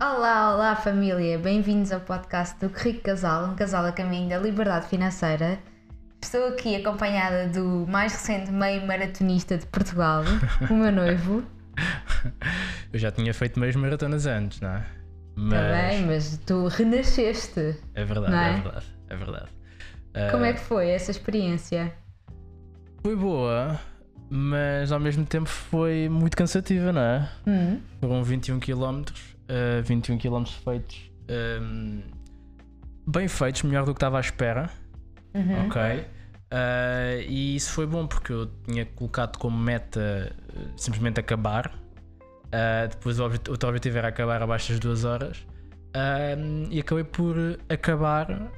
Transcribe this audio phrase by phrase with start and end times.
[0.00, 4.86] Olá, olá família, bem-vindos ao podcast do Rico Casal, um casal a caminho da liberdade
[4.86, 5.58] financeira.
[6.22, 10.22] Estou aqui acompanhada do mais recente meio maratonista de Portugal,
[10.70, 11.42] o meu noivo.
[12.92, 14.86] Eu já tinha feito meios maratonas antes, não é?
[15.36, 17.76] Mas Também, mas tu renasceste.
[17.94, 18.48] é verdade, é?
[18.50, 18.60] é?
[18.60, 19.48] verdade, é verdade.
[20.30, 21.92] Como Ah, é que foi essa experiência?
[23.02, 23.78] Foi boa,
[24.30, 27.28] mas ao mesmo tempo foi muito cansativa, não é?
[27.46, 29.04] Hum, Foram 21 km,
[29.48, 32.00] ah, 21 km feitos ahm,
[33.06, 34.70] bem feitos, melhor do que estava à espera,
[35.34, 35.66] uhum.
[35.66, 36.06] ok?
[36.50, 40.32] Ah, e isso foi bom porque eu tinha colocado como meta
[40.76, 41.72] simplesmente acabar.
[42.52, 45.46] Ah, depois o obje- outro objetivo era acabar abaixo das duas horas.
[46.70, 47.34] E acabei por
[47.68, 48.48] acabar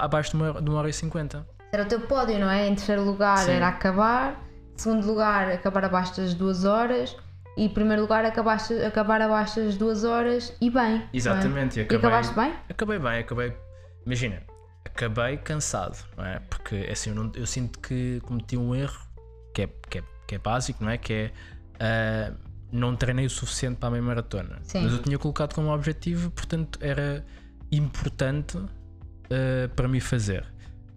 [0.00, 1.46] abaixo de uma, hora- de uma hora e cinquenta.
[1.72, 2.66] Era o teu pódio, não é?
[2.68, 3.52] Em terceiro lugar Sim.
[3.52, 4.42] era acabar,
[4.76, 7.16] segundo lugar acabar abaixo das duas horas
[7.56, 10.96] e primeiro lugar acabaste, acabar abaixo das duas horas e bem.
[10.96, 11.08] é?
[11.12, 12.54] Exatamente, e E acabei, acabaste bem?
[12.68, 13.56] acabei bem, acabei.
[14.04, 14.42] Imagina,
[14.84, 16.38] acabei cansado, não é?
[16.50, 18.98] Porque assim, eu, não- eu sinto que cometi um erro
[19.54, 20.98] que é, que é, que é básico, não é?
[20.98, 21.32] Que é
[21.80, 22.32] ah,
[22.72, 24.58] não treinei o suficiente para a meia maratona.
[24.62, 24.82] Sim.
[24.82, 27.24] Mas eu tinha colocado como objetivo, portanto era
[27.72, 30.44] importante ah, para mim fazer.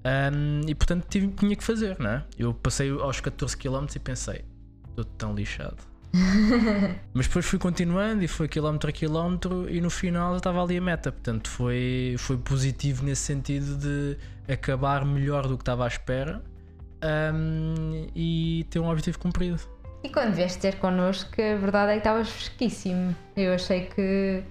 [0.03, 2.25] Ahm, e portanto tive, tinha que fazer, não é?
[2.37, 4.45] Eu passei aos 14 km e pensei,
[4.89, 5.77] estou tão lixado.
[7.13, 10.81] Mas depois fui continuando e foi quilómetro a quilómetro e no final estava ali a
[10.81, 11.11] meta.
[11.11, 14.17] Portanto, foi, foi positivo nesse sentido de
[14.51, 16.41] acabar melhor do que estava à espera
[17.01, 19.59] ahm, e ter um objetivo cumprido.
[20.03, 23.15] E quando vieste ter connosco, a verdade é que estavas fresquíssimo.
[23.35, 24.43] Eu achei que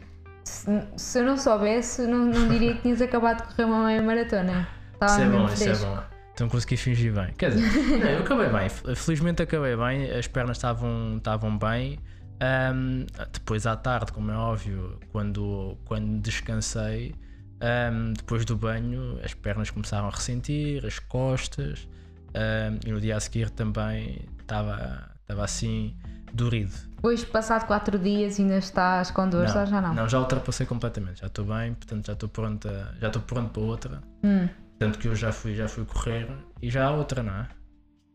[0.45, 4.03] se, se eu não soubesse, não, não diria que tinhas acabado de correr uma meia
[4.03, 4.69] maratona.
[4.95, 5.87] Estava Isso é mesmo bom, isso é fresco.
[5.87, 6.18] bom.
[6.39, 7.33] Então consegui fingir bem.
[7.37, 7.67] Quer dizer,
[7.99, 8.69] não, eu acabei bem.
[8.95, 11.99] Felizmente acabei bem, as pernas estavam, estavam bem.
[12.41, 17.13] Ahm, depois à tarde, como é óbvio, quando, quando descansei,
[17.61, 21.89] ahm, depois do banho, as pernas começaram a ressentir, as costas,
[22.33, 25.97] ahm, e no dia a seguir também estava, estava assim
[26.33, 26.73] dorido.
[27.03, 29.93] Hoje, passado quatro dias, ainda estás com dores ou já não?
[29.93, 33.63] não, já ultrapassei completamente, já estou bem, portanto já estou pronta, já estou pronto para
[33.63, 34.03] outra.
[34.23, 34.49] Hum,
[34.79, 36.29] Tanto que eu já fui, já fui correr
[36.63, 37.49] e já há outra, não é?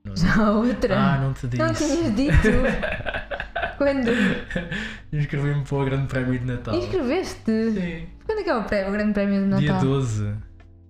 [0.05, 0.97] Não- já há outra.
[0.97, 1.61] Ah, não te disse.
[1.63, 2.47] não tinhas dito.
[3.77, 4.09] Quando?
[5.11, 6.75] Inscrevi-me para o Grande Prémio de Natal.
[6.75, 7.71] Inscreveste?
[7.73, 8.07] Sim.
[8.25, 9.59] Quando é que é o, pré- o grande prémio de Natal?
[9.59, 10.35] Dia 12,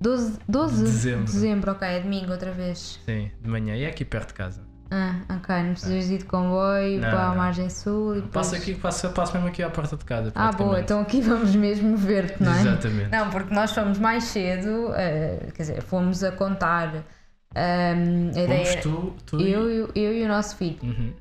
[0.02, 1.24] 12, 12 de dezembro.
[1.26, 3.00] dezembro, ok, é domingo outra vez.
[3.06, 3.76] sim, de manhã.
[3.76, 4.62] E é aqui perto de casa.
[4.96, 7.36] Ah, ok, não precisas ir de comboio Não, para a não.
[7.38, 8.32] margem sul e depois...
[8.48, 10.32] Passo aqui, passo, passo mesmo aqui à porta de casa.
[10.36, 10.84] Ah, boa, praticamente.
[10.84, 12.62] então aqui vamos mesmo ver-te, não é?
[12.62, 13.10] Exatamente.
[13.10, 16.94] Não, porque nós fomos mais cedo, eh, quer dizer, fomos a contar
[17.56, 18.82] ehm, a Fomos ideia.
[18.84, 20.78] tu, tu e- Eu, e o- eu e o nosso filho.
[20.84, 21.14] Uhum.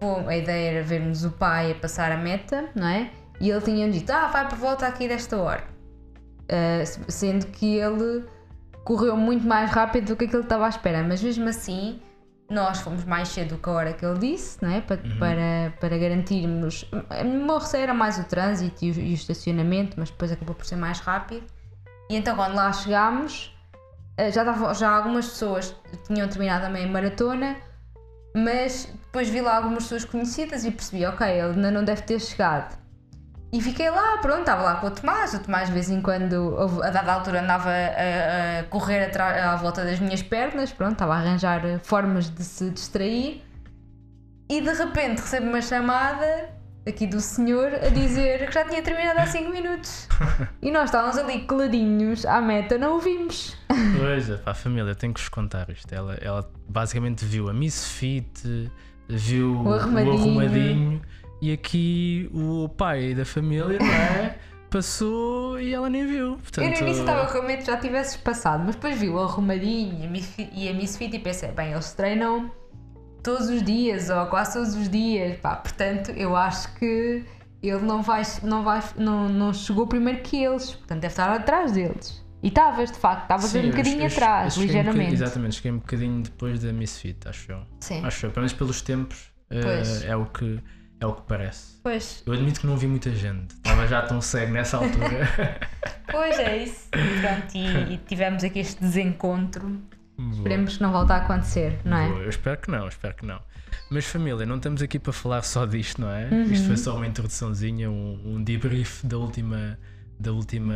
[0.00, 3.10] Fom- a ideia era vermos o pai a passar a meta, não é?
[3.40, 5.64] E ele tinha dito: Ah, vai por volta aqui desta hora.
[6.48, 8.24] Eh, sendo que ele
[8.84, 11.98] correu muito mais rápido do que aquilo que estava à espera, mas mesmo assim.
[12.48, 14.80] Nós fomos mais cedo do que a hora que ele disse, não é?
[14.80, 16.88] para, para, para garantirmos.
[17.74, 21.00] Era mais o trânsito e o, e o estacionamento, mas depois acabou por ser mais
[21.00, 21.44] rápido.
[22.08, 23.52] E então, quando lá chegámos,
[24.16, 25.74] eh, já, estavam- já algumas pessoas
[26.06, 27.56] tinham terminado a meia maratona,
[28.36, 32.20] mas depois vi lá algumas pessoas conhecidas e percebi, ok, ele ainda não deve ter
[32.20, 32.78] chegado.
[33.56, 35.32] E fiquei lá, pronto, estava lá com o Tomás.
[35.34, 39.56] O Tomás, de vez em quando, a dada altura, andava a, a correr atra- à
[39.56, 43.42] volta das minhas pernas, pronto, estava a arranjar formas de se distrair.
[44.48, 46.50] E de repente recebo uma chamada
[46.86, 50.06] aqui do senhor a dizer que já tinha terminado há 5 minutos.
[50.62, 53.56] E nós estávamos ali coladinhos à meta, não o vimos.
[53.98, 55.92] Pois, pá, a família, tenho que vos contar isto.
[55.94, 58.70] Ela, ela basicamente viu a Miss Fit,
[59.08, 60.14] viu O arrumadinho.
[60.14, 61.02] arrumadinho,
[61.40, 64.38] e aqui o pai da família, não é?
[64.70, 66.36] Passou e ela nem viu.
[66.36, 69.18] Portanto, Eu no início estava com medo que já tivesses passado, mas depois vi o
[69.18, 72.50] arrumadinho e a Miss Fit- e pensei, bem, eles treinam
[73.22, 77.24] todos os dias ou quase todos os dias, pá, portanto eu acho que
[77.62, 81.72] ele não vai, não vai, não, não chegou primeiro que eles, portanto deve estar atrás
[81.72, 82.24] deles.
[82.42, 85.14] E estavas, de facto, estavas um eu- bocadinho eu- eu atrás, um bocadinho- ligeiramente.
[85.14, 87.62] exatamente, cheguei um bocadinho depois da Miss Fit, acho eu.
[87.80, 88.04] Sim.
[88.04, 90.04] Acho eu, pelo menos pelos tempos, Pois.
[90.04, 90.60] é, o que,
[91.00, 91.78] é o que parece.
[91.82, 95.28] Pois, Eu admito que não vi muita gente, estava já tão cego nessa altura.
[96.10, 96.88] pois é isso.
[96.94, 99.80] E pronto, e, e tivemos aqui este desencontro.
[100.18, 100.32] Boa.
[100.32, 102.08] Esperemos que não volte a acontecer, não é?
[102.08, 103.40] Boa, Eu espero que não, eu espero que não.
[103.90, 106.28] Mas família, não estamos aqui para falar só disto, não é?
[106.30, 106.42] Uhum.
[106.44, 109.78] Isto foi só uma introduçãozinha, um, um debrief da última,
[110.18, 110.74] da última,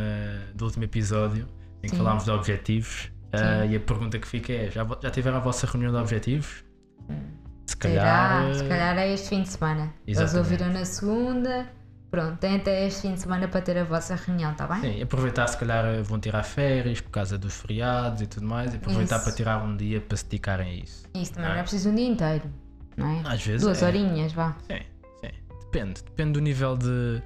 [0.53, 1.47] do último episódio
[1.83, 1.97] em que Sim.
[1.97, 3.11] falámos de objetivos.
[3.33, 6.63] Ah, e a pergunta que fica é: já, já tiveram a vossa reunião de objetivos?
[7.71, 8.41] Se calhar.
[8.43, 8.53] Será?
[8.53, 9.93] Se calhar é este fim de semana.
[10.05, 10.37] Eles Exatamente.
[10.51, 11.67] ouviram na segunda,
[12.11, 14.81] Pronto, tem até este fim de semana para ter a vossa reunião, está bem?
[14.81, 18.75] Sim, aproveitar se calhar vão tirar férias por causa dos feriados e tudo mais, e
[18.75, 19.23] aproveitar Isso.
[19.23, 21.05] para tirar um dia para se dedicarem a isso.
[21.15, 21.53] Isso também Ah.
[21.53, 22.43] não é preciso um dia inteiro,
[22.97, 23.21] não é?
[23.25, 23.85] Às vezes Duas é.
[23.87, 24.57] horinhas, vá.
[24.69, 24.79] Sim,
[25.21, 25.31] sim.
[25.61, 27.23] Depende, depende do nível de.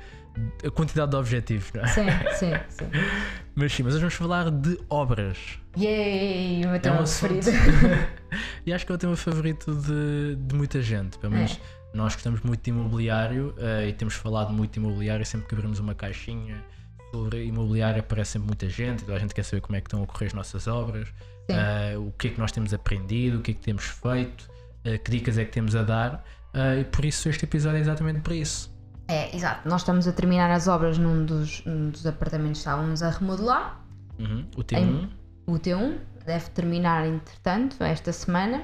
[0.63, 1.87] a quantidade de objetivos, não é?
[1.87, 2.05] Sim,
[2.35, 2.85] sim, sim.
[3.55, 5.57] Mas sim, mas hoje vamos falar de obras.
[5.77, 6.57] Yay!
[6.63, 7.33] O meu É tema um assunto.
[7.33, 8.07] preferido.
[8.65, 11.17] e acho que é o tema favorito de, de muita gente.
[11.17, 11.97] Pelo menos É.
[11.97, 15.25] nós gostamos muito de imobiliário eh, e temos falado muito de imobiliário.
[15.25, 16.63] Sempre que abrimos uma caixinha
[17.11, 19.03] sobre imobiliário aparece sempre muita gente.
[19.03, 21.07] Toda a gente quer saber como é que estão a ocorrer as nossas obras,
[21.47, 24.49] eh, o que é que nós temos aprendido, o que é que temos feito,
[24.83, 26.23] eh, que dicas é que temos a dar.
[26.53, 28.73] eh, e por isso este episódio é exatamente para isso.
[29.07, 29.69] É, exato.
[29.69, 33.85] Nós estamos a terminar as obras num dos, num dos apartamentos que estávamos a remodelar.
[34.17, 34.47] Uhum.
[34.57, 35.09] O T1.
[35.45, 38.63] O T1 deve terminar, entretanto, esta semana.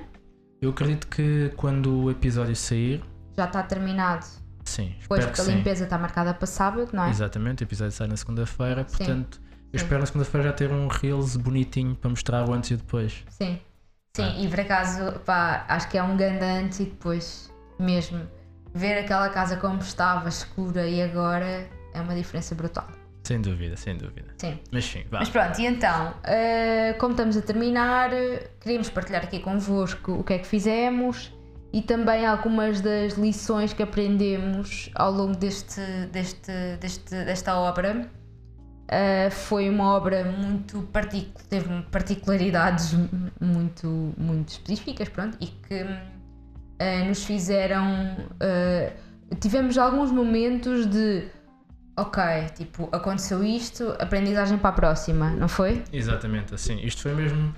[0.62, 3.04] Eu acredito que quando o episódio sair,
[3.38, 4.26] Já está terminado.
[4.66, 7.10] sim, Pois, porque a limpeza está marcada para sábado, não é?
[7.10, 8.98] Exatamente, o episódio sai na segunda-feira, Sim.
[8.98, 9.42] portanto,
[9.74, 9.86] eu Sim.
[9.86, 13.24] espero na segunda-feira já ter um Reels bonitinho para mostrar o antes e o depois.
[13.30, 13.60] Sim.
[14.16, 14.40] Sim, Ah.
[14.42, 18.22] e por acaso, pá, acho que é um grande antes e depois mesmo
[18.74, 22.88] ver aquela casa como estava, escura e agora é uma diferença brutal.
[23.24, 24.34] Sem dúvida, sem dúvida.
[24.38, 24.58] Sim.
[24.72, 25.20] Mas sim, vá.
[25.20, 28.10] Mas pronto, e então, eh, como estamos a terminar,
[28.60, 31.32] queríamos partilhar aqui convosco o que é que fizemos
[31.72, 35.82] e também algumas das lições que aprendemos ao longo deste,
[36.12, 38.10] deste, deste, desta obra.
[38.88, 42.94] Eh, foi uma obra muito particular, teve particularidades
[43.40, 45.86] muito, muito específicas, pronto, e que
[46.80, 48.18] eh, nos fizeram.
[49.40, 51.30] tivemos alguns momentos de.
[52.02, 52.24] Ok,
[52.56, 55.84] tipo, aconteceu isto, aprendizagem para a próxima, não foi?
[55.94, 56.80] Exatamente, assim.
[56.82, 57.54] Isto foi mesmo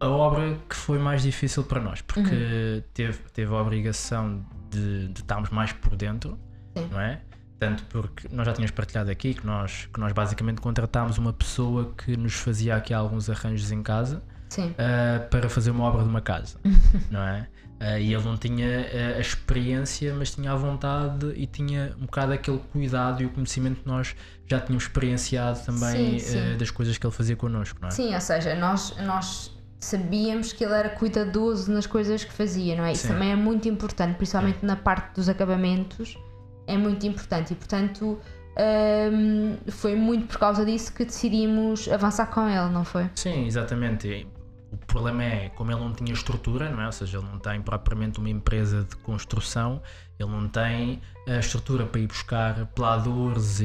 [0.00, 2.82] a obra que foi mais difícil para nós, porque Uhum.
[2.94, 6.38] teve, teve a obrigação de, de estarmos mais por dentro,
[6.76, 6.88] Sim.
[6.90, 7.20] não é?
[7.58, 11.92] Tanto porque nós já tínhamos partilhado aqui que nós, que nós basicamente contratámos uma pessoa
[11.98, 14.22] que nos fazia aqui alguns arranjos em casa
[14.56, 16.58] uh, para fazer uma obra de uma casa,
[17.10, 17.46] não é?
[17.80, 22.04] Uh, e ele não tinha uh, a experiência, mas tinha a vontade e tinha um
[22.04, 24.14] bocado aquele cuidado e o conhecimento que nós
[24.46, 26.54] já tínhamos experienciado também Sim, sim.
[26.54, 27.90] uh, das coisas que ele fazia connosco, não é?
[27.90, 32.84] Sim, ou seja, nós, nós sabíamos que ele era cuidadoso nas coisas que fazia, não
[32.84, 32.92] é?
[32.92, 33.14] Isso Sim.
[33.14, 36.18] também é muito importante, principalmente na parte dos acabamentos,
[36.66, 38.20] é muito importante e, portanto,
[39.10, 43.08] hum, foi muito por causa disso que decidimos avançar com ele, não foi?
[43.14, 44.26] Sim, exatamente.
[44.72, 46.86] O problema é, como ele não tinha estrutura, não é?
[46.86, 49.82] Ou seja, ele não tem propriamente uma empresa de construção,
[50.18, 53.64] ele não tem a estrutura para ir buscar peladores e,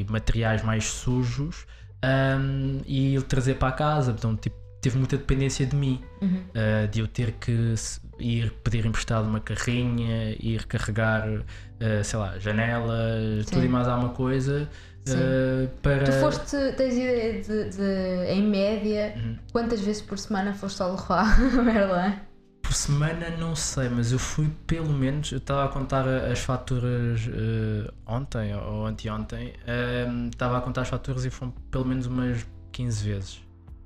[0.00, 1.66] e materiais mais sujos
[2.04, 4.12] hum, e ele trazer para a casa.
[4.12, 6.42] Então, tipo, teve muita dependência de mim, Uhum.
[6.50, 7.74] uh, de eu ter que
[8.18, 13.66] ir pedir emprestado uma carrinha, ir carregar, uh, sei lá, janelas, tudo Sim.
[13.66, 14.68] e mais alguma coisa.
[15.14, 16.04] Uh, para...
[16.04, 19.36] Tu foste, tens ideia de, de, em média, Uhum.
[19.52, 22.14] quantas vezes por semana foste ao Leroy Merlin?
[22.62, 27.20] Por semana não sei, mas eu fui pelo menos, eu estava a contar as faturas
[27.28, 32.44] eh, ontem ou anteontem, ehm, estava a contar as faturas e foram pelo menos umas
[32.72, 33.40] 15 vezes.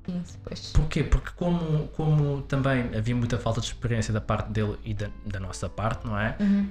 [0.05, 0.73] 15, pois.
[0.73, 1.05] Porquê?
[1.05, 5.38] Porque como, como também havia muita falta de experiência da parte dele e da, da
[5.38, 6.34] nossa parte, não é?
[6.40, 6.69] Uhum.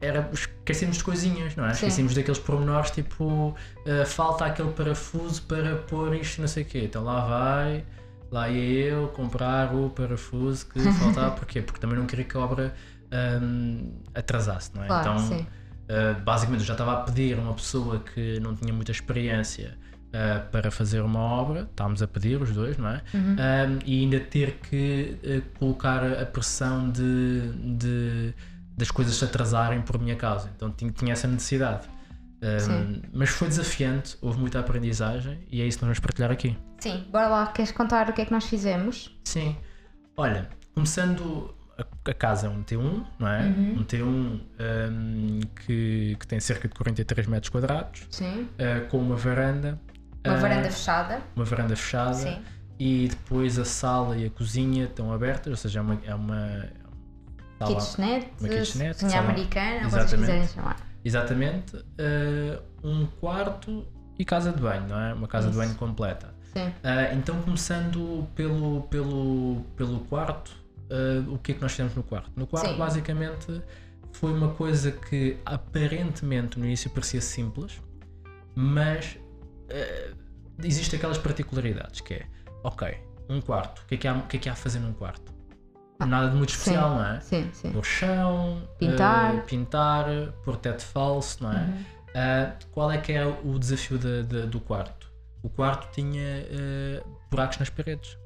[0.00, 1.68] Era, esquecemos de coisinhas, não é?
[1.70, 1.86] Sim.
[1.86, 3.54] Esquecemos daqueles pormenores, tipo,
[3.86, 6.82] eh, falta aquele parafuso para pôr isto, não sei o quê.
[6.84, 7.84] Então lá vai,
[8.30, 11.30] lá ia eu comprar o parafuso que faltava.
[11.30, 11.62] Porquê?
[11.62, 12.74] Porque também não queria que a obra
[13.42, 14.86] hum, atrasasse, não é?
[14.86, 15.46] Claro, então, sim.
[15.88, 19.78] Uh, basicamente eu já estava a pedir a uma pessoa que não tinha muita experiência
[20.08, 23.02] uh, para fazer uma obra, estávamos a pedir os dois, não é?
[23.14, 23.36] Uhum.
[23.36, 28.34] Um, e ainda ter que uh, colocar a pressão de, de-
[28.76, 30.50] das coisas se atrasarem por minha causa.
[30.54, 31.88] Então tinha, tinha essa necessidade.
[32.42, 36.56] Um, mas foi desafiante, houve muita aprendizagem e é isso que nós vamos partilhar aqui.
[36.78, 39.18] Sim, bora lá, queres contar o que é que nós fizemos?
[39.24, 39.56] Sim.
[40.16, 43.42] Olha, começando a, a casa é um T1, não é?
[43.46, 43.78] Uhum.
[43.78, 48.42] Um T1 um, que, que tem cerca de 43 metros quadrados, Sim.
[48.42, 49.80] uh, com uma varanda.
[50.24, 51.20] Uma uh, varanda fechada.
[51.34, 52.14] uma varanda fechada.
[52.14, 52.42] Sim.
[52.78, 56.00] E depois a sala e a cozinha estão abertas, ou seja, é uma.
[56.04, 56.85] É uma
[57.58, 60.20] sala- Kitchenette, uma kitchenette, cozinha americana, como vocês Exatamente.
[60.26, 60.76] quiserem chamar.
[61.04, 61.76] Exatamente.
[61.76, 63.86] uh, um quarto
[64.18, 65.14] e casa de banho, não é?
[65.14, 65.60] Uma casa de Isso.
[65.60, 66.34] banho completa.
[66.52, 66.72] Sim.
[66.82, 70.52] Ah, então, começando pelo, pelo, pelo quarto,
[70.90, 72.30] ah, o que é que nós fizemos no quarto?
[72.34, 72.78] No quarto, Sim.
[72.78, 73.62] basicamente,
[74.12, 77.78] foi uma coisa que aparentemente no início parecia simples,
[78.54, 79.18] mas
[80.64, 82.26] existem aquelas particularidades que é,
[82.64, 82.96] ok,
[83.28, 84.94] um quarto, o que é que há, o que é que há a fazer num
[84.94, 85.34] quarto?
[86.04, 87.20] Nada de muito especial, não é?
[87.20, 87.72] Sim, sim.
[87.72, 89.34] Pôr chão, Pintar.
[89.34, 90.06] eh, pintar,
[90.44, 91.60] pôr teto falso, não é?
[91.60, 91.84] Uhum.
[92.14, 95.10] Ah, qual é que é o desafio da- da- do quarto?
[95.42, 98.16] O quarto tinha eh, buracos nas paredes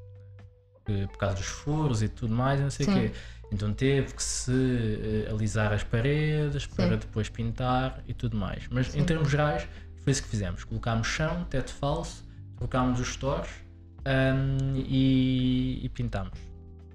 [0.83, 2.95] por causa dos furos e tudo mais, não sei o Sim.
[3.07, 3.11] quê.
[3.51, 6.97] Então teve que se alisar as paredes para Sim.
[6.97, 8.67] depois pintar e tudo mais.
[8.69, 9.05] Mas em Sim.
[9.05, 9.67] termos gerais,
[10.03, 10.63] foi isso que fizemos.
[10.65, 12.25] Colocámos chão, teto falso,
[12.57, 13.49] trocámos os stores
[14.05, 16.37] ahm, e, e pintámos.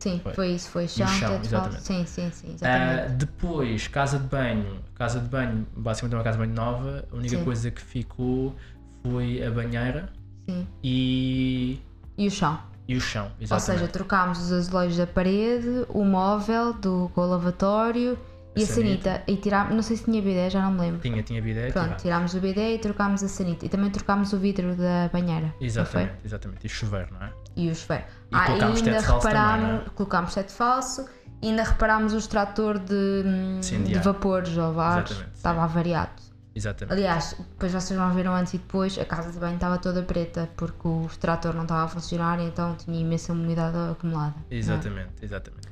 [0.06, 0.34] Sim, Foi.
[0.34, 1.82] foi isso, foi chão, chão, exatamente.
[1.82, 3.14] Sim, sim, sim, exatamente.
[3.14, 4.80] depois, casa de banho.
[4.94, 7.04] Casa de banho, basicamente é uma casa de banho nova.
[7.10, 7.44] A única Sim.
[7.44, 8.54] coisa que ficou
[9.02, 10.08] foi a banheira
[10.48, 10.64] Sim.
[10.84, 11.80] e,
[12.16, 12.56] E o chão.
[12.86, 13.24] e o chão.
[13.24, 13.80] Ou Exatamente.
[13.80, 18.16] seja, trocámos os azulejos da parede, o móvel do com o lavatório
[18.56, 19.10] e a Sanita.
[19.10, 19.22] sanita.
[19.30, 21.00] E tirámos, não sei se tinha bidé, já não me lembro.
[21.00, 21.70] tinha, tinha bidé.
[21.70, 21.96] Pronto, tirava.
[22.00, 23.66] tirámos o bidé e trocámos a sanita.
[23.66, 25.54] E também trocámos o vidro da banheira.
[25.60, 26.66] Exatamente, exatamente.
[26.66, 27.32] E chuveiro, não é?
[27.54, 28.04] E o chuveiro.
[28.04, 29.84] E Ah, e ainda também, reparámos, não é?
[29.94, 31.06] colocámos teto falso
[31.42, 33.24] e ainda reparámos o extrator de,
[33.60, 34.70] Sim, de de vapores ou.
[34.72, 35.24] Exatamente, sim.
[35.34, 36.26] Estava avariado.
[36.54, 36.92] Exatamente.
[36.94, 40.48] Aliás, depois vocês vão ver antes e depois, a casa de banho estava toda preta
[40.56, 44.34] porque o extrator não estava a funcionar e então tinha imensa umidade acumulada.
[44.36, 44.54] não é?
[44.56, 45.65] Exatamente, exatamente.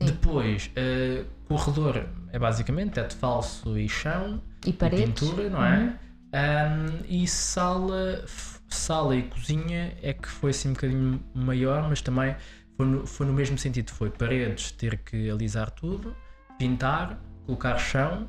[0.00, 4.40] Depois, eh, corredor é basicamente teto falso e chão.
[4.64, 5.06] E paredes.
[5.06, 5.98] pintura, não é?
[6.32, 8.22] Ahm, e sala,
[8.68, 12.36] sala e cozinha é que foi assim um bocadinho maior, mas também
[12.76, 13.90] foi no, foi no mesmo sentido.
[13.90, 16.14] Foi paredes, ter que alisar tudo,
[16.58, 18.28] pintar, colocar chão.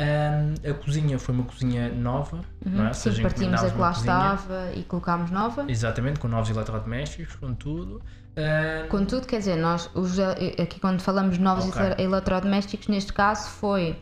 [0.00, 2.88] Ahm, a cozinha foi uma cozinha nova, não é?
[2.88, 2.94] Uhum.
[2.94, 5.64] Sim, seja, partimos a que lá cozinha, estava e colocámos nova.
[5.68, 8.00] Exatamente, com novos eletrodomésticos, com tudo.
[8.38, 11.82] Ahm, Contudo, quer dizer, nós, os, ele- aqui quando falamos de novos Ok.
[11.82, 13.98] ele- eletrodomésticos, neste caso foi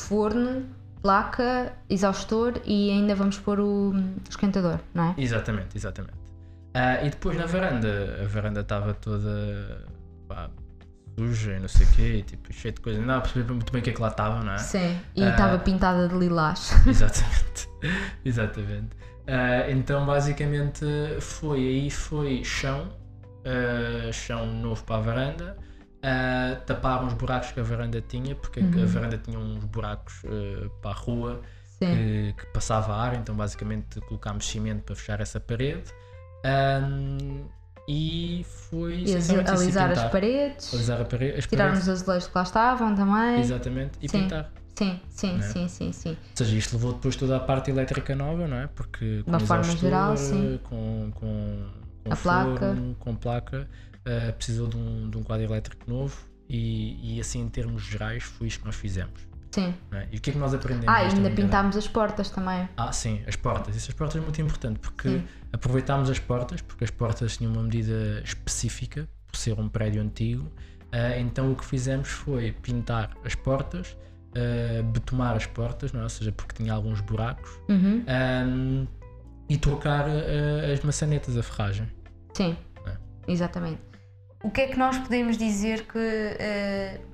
[0.00, 0.64] forno,
[1.02, 3.92] placa, exaustor e ainda vamos pôr o
[4.28, 5.14] esquentador, não é?
[5.18, 6.14] Exatamente, exatamente.
[6.72, 9.86] Ah, e depois na varanda, a varanda estava toda
[10.26, 10.48] pá,
[11.18, 12.98] suja e não sei o quê, tipo, cheia de coisa.
[12.98, 14.58] Não dava perceber muito bem o que é que lá estava, não é?
[14.58, 14.98] Sim.
[15.14, 15.28] E Ah.
[15.30, 16.72] estava pintada de lilás.
[16.88, 17.68] Exatamente.
[18.24, 18.96] Exatamente.
[19.26, 20.84] Ah, então basicamente
[21.20, 22.88] foi aí foi chão,
[23.44, 25.56] ah, chão novo para a varanda.
[26.02, 30.68] ah, taparam os buracos que a varanda tinha, porque a varanda tinha uns buracos ah,
[30.82, 31.40] para a rua
[31.78, 35.90] que, que passava ar, então basicamente colocámos cimento para fechar essa parede.
[36.44, 37.46] Ahm,
[37.86, 42.36] e foi E alisar as paredes, Alisar a parede, as tirarmos paredes, os azulejos que
[42.38, 43.40] lá estavam também.
[43.40, 44.22] exatamente, e Sim.
[44.22, 44.52] pintar.
[44.74, 45.40] Sim, sim, Né?
[45.42, 46.10] sim, sim, sim.
[46.10, 48.66] Ou seja, isto levou depois toda a parte elétrica nova, não é?
[48.68, 50.58] Porque com uma forma geral, sim.
[50.64, 51.66] Com, com,
[52.04, 52.76] com A forno, placa.
[53.00, 53.68] com placa,
[54.04, 56.16] eh, precisou de um, de um quadro elétrico novo
[56.48, 59.20] e, e assim em termos gerais foi isto que nós fizemos.
[59.50, 59.72] Sim.
[59.92, 60.08] é?
[60.10, 60.88] E o que é que nós aprendemos?
[60.88, 62.68] Ah, ainda pintámos as portas também.
[62.76, 63.76] Ah, sim, as portas.
[63.76, 65.24] Isso as portas é muito importante porque Sim.
[65.52, 70.50] aproveitámos as portas, porque as portas tinham uma medida específica, por ser um prédio antigo.
[70.90, 73.96] Ah, então o que fizemos foi pintar as portas,
[74.92, 76.02] betomar as portas, não é?
[76.02, 78.04] ou seja, porque tinha alguns buracos, Uhum.
[78.08, 78.86] ahm,
[79.48, 81.88] e trocar ah, as maçanetas, a ferragem.
[82.34, 82.92] Sim, É.
[83.30, 83.80] exatamente.
[84.42, 85.98] O que é que nós podemos dizer que.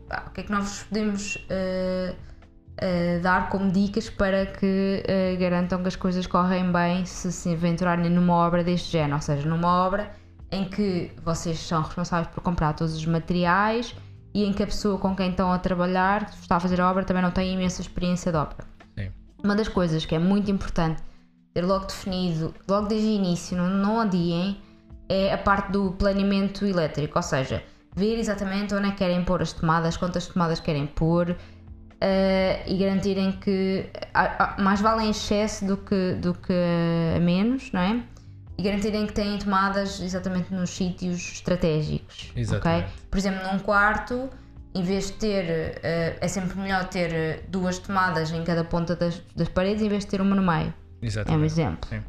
[0.08, 5.02] pá, o que é que nós podemos eh, dar como dicas para que
[5.38, 9.14] garantam que as coisas correm bem se se aventurarem numa obra deste género?
[9.16, 10.10] Ou seja, numa obra
[10.50, 13.94] em que vocês são responsáveis por comprar todos os materiais
[14.34, 16.90] e em que a pessoa com quem estão a trabalhar, que está a fazer a
[16.90, 18.64] obra, também não tem imensa experiência de obra.
[18.98, 19.12] Sim.
[19.44, 21.00] Uma das coisas que é muito importante
[21.52, 24.60] ter logo definido, logo desde o início, não, não adiem,
[25.08, 27.62] é a parte do planeamento elétrico, ou seja,
[27.94, 31.36] ver exatamente onde é que querem pôr as tomadas, quantas tomadas querem pôr
[32.00, 36.52] eh, e garantirem que ah, ah, mais vale em excesso do que, do que
[37.16, 38.02] a menos, não é?
[38.56, 42.32] E garantirem que têm tomadas exatamente nos sítios estratégicos.
[42.36, 42.84] Exatamente.
[42.84, 42.94] ok?
[43.10, 44.30] Por exemplo, num quarto,
[44.74, 45.44] em vez de ter,
[45.82, 49.88] eh, é sempre melhor ter eh, duas tomadas em cada ponta das, das paredes em
[49.88, 50.72] vez de ter uma no meio.
[51.00, 51.46] É um Exatamente.
[51.52, 51.88] exemplo.
[51.88, 52.00] Sim.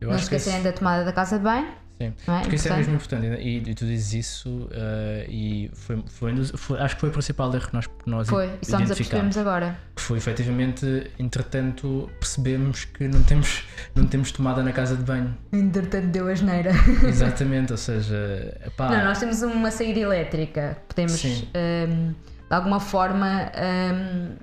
[0.00, 1.68] Eu Não esquecerem esse- da tomada da casa de banho.
[1.98, 2.40] Sim, é?
[2.40, 6.44] porque isso é mesmo importante e, e tu dizes isso eh, e foi, foi, um
[6.44, 8.90] foi- acho que foi o principal erro que nós, que nós Foi, e só nos
[8.90, 9.38] apercebemos identificámos.
[9.38, 9.78] agora.
[9.96, 13.64] Que foi efetivamente, entretanto, percebemos que não temos,
[13.94, 15.34] não temos tomada na casa de banho.
[15.50, 16.72] Entretanto, deu a geneira.
[17.08, 20.76] Exatamente, ou seja, epá, Não, nós temos uma saída elétrica.
[20.88, 21.48] Podemos, Sim.
[21.88, 22.12] hum,
[22.46, 23.50] de alguma forma.
[23.56, 24.36] hum,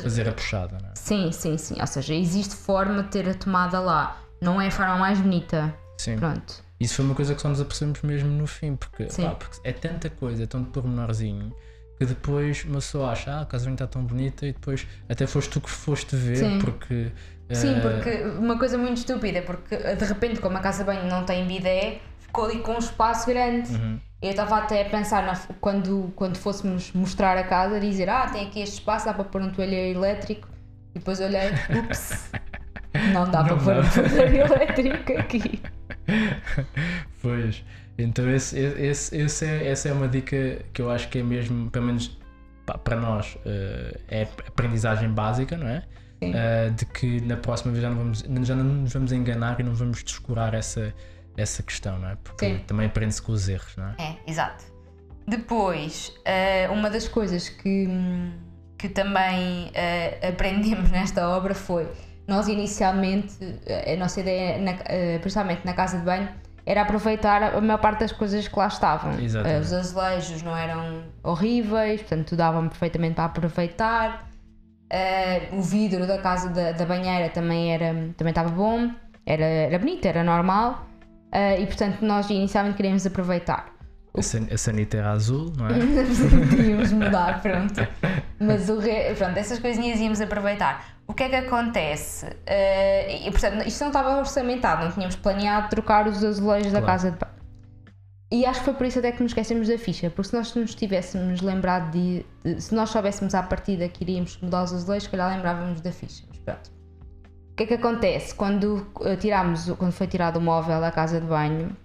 [0.00, 0.92] fazer a puxada, não é?
[0.94, 1.80] sim, sim, sim.
[1.80, 4.20] Ou seja, existe forma de ter a tomada lá.
[4.40, 5.74] Não é a forma mais bonita.
[5.98, 6.16] Sim.
[6.16, 6.62] Pronto.
[6.78, 9.72] Isso foi uma coisa que só nos apercebemos mesmo no fim, porque, pá, porque é
[9.72, 11.52] tanta coisa, é tanto pormenorzinho,
[11.98, 15.50] que depois uma pessoa acha, ah, a casa está tão bonita e depois até foste
[15.50, 16.58] tu que foste ver, Sim.
[16.60, 17.10] porque.
[17.50, 21.24] Sim, eh, porque uma coisa muito estúpida, porque de repente, como a casa banho não
[21.24, 23.72] tem bidé, ficou ali com um espaço grande.
[23.72, 28.26] uhum, Eu estava até a pensar na- quando, quando fôssemos mostrar a casa, dizer: Ah,
[28.28, 30.48] tem aqui este espaço, dá para pôr um toalheiro elétrico.
[30.94, 32.30] E depois olhei: Ups,
[33.12, 35.60] não dá Não para pôr um toalheiro elétrico aqui.
[37.20, 37.64] Pois,
[37.98, 41.70] então esse, esse, esse é, essa é uma dica que eu acho que é mesmo,
[41.70, 42.16] pelo menos
[42.84, 45.82] para nós, eh, é aprendizagem básica, não é?
[46.20, 49.62] Eh, de que na próxima vez já não, vamos, já não nos vamos enganar e
[49.62, 50.94] não vamos descurar essa,
[51.40, 52.16] essa questão, não é?
[52.22, 52.58] Porque Sim.
[52.66, 53.94] também aprende-se com os erros, não é?
[53.98, 54.64] É, exato.
[55.26, 57.86] Depois, eh, uma das coisas que,
[58.78, 61.86] que também eh, aprendemos nesta obra foi:
[62.26, 63.34] nós inicialmente,
[63.66, 66.28] eh, a nossa ideia, na- principalmente na casa de banho,
[66.64, 69.18] era aproveitar a maior parte das coisas que lá estavam.
[69.20, 69.60] Exatamente.
[69.62, 74.28] Os azulejos não eram horríveis, portanto, davam perfeitamente para aproveitar.
[75.52, 78.90] O vidro da casa da, da banheira também, era, também estava bom,
[79.26, 80.86] era, era bonito, era normal.
[81.32, 83.72] Eh, e portanto, nós inicialmente queríamos aproveitar.
[84.16, 85.72] A, san, a sanita era azul, não é?
[86.56, 87.74] Tínhamos mudar, pronto.
[88.40, 89.14] Mas o re...
[89.14, 90.96] pronto, essas coisinhas íamos aproveitar.
[91.06, 92.26] O que é que acontece?
[92.46, 96.86] Eh, e, portanto, isto não estava orçamentado, não tínhamos planeado trocar os azulejos da Claro.
[96.86, 97.38] casa de banho.
[98.30, 100.54] E acho que foi por isso até que nos esquecemos da ficha, porque se nós
[100.54, 105.04] nos tivéssemos lembrado de, de- Se nós soubéssemos à partida que iríamos mudar os azulejos,
[105.04, 106.24] se calhar lembrávamos da ficha.
[106.28, 106.70] Mas pronto.
[107.58, 108.32] O que é que acontece?
[108.36, 111.76] Quando, eh, tirámos, quando foi tirado o móvel da casa de banho,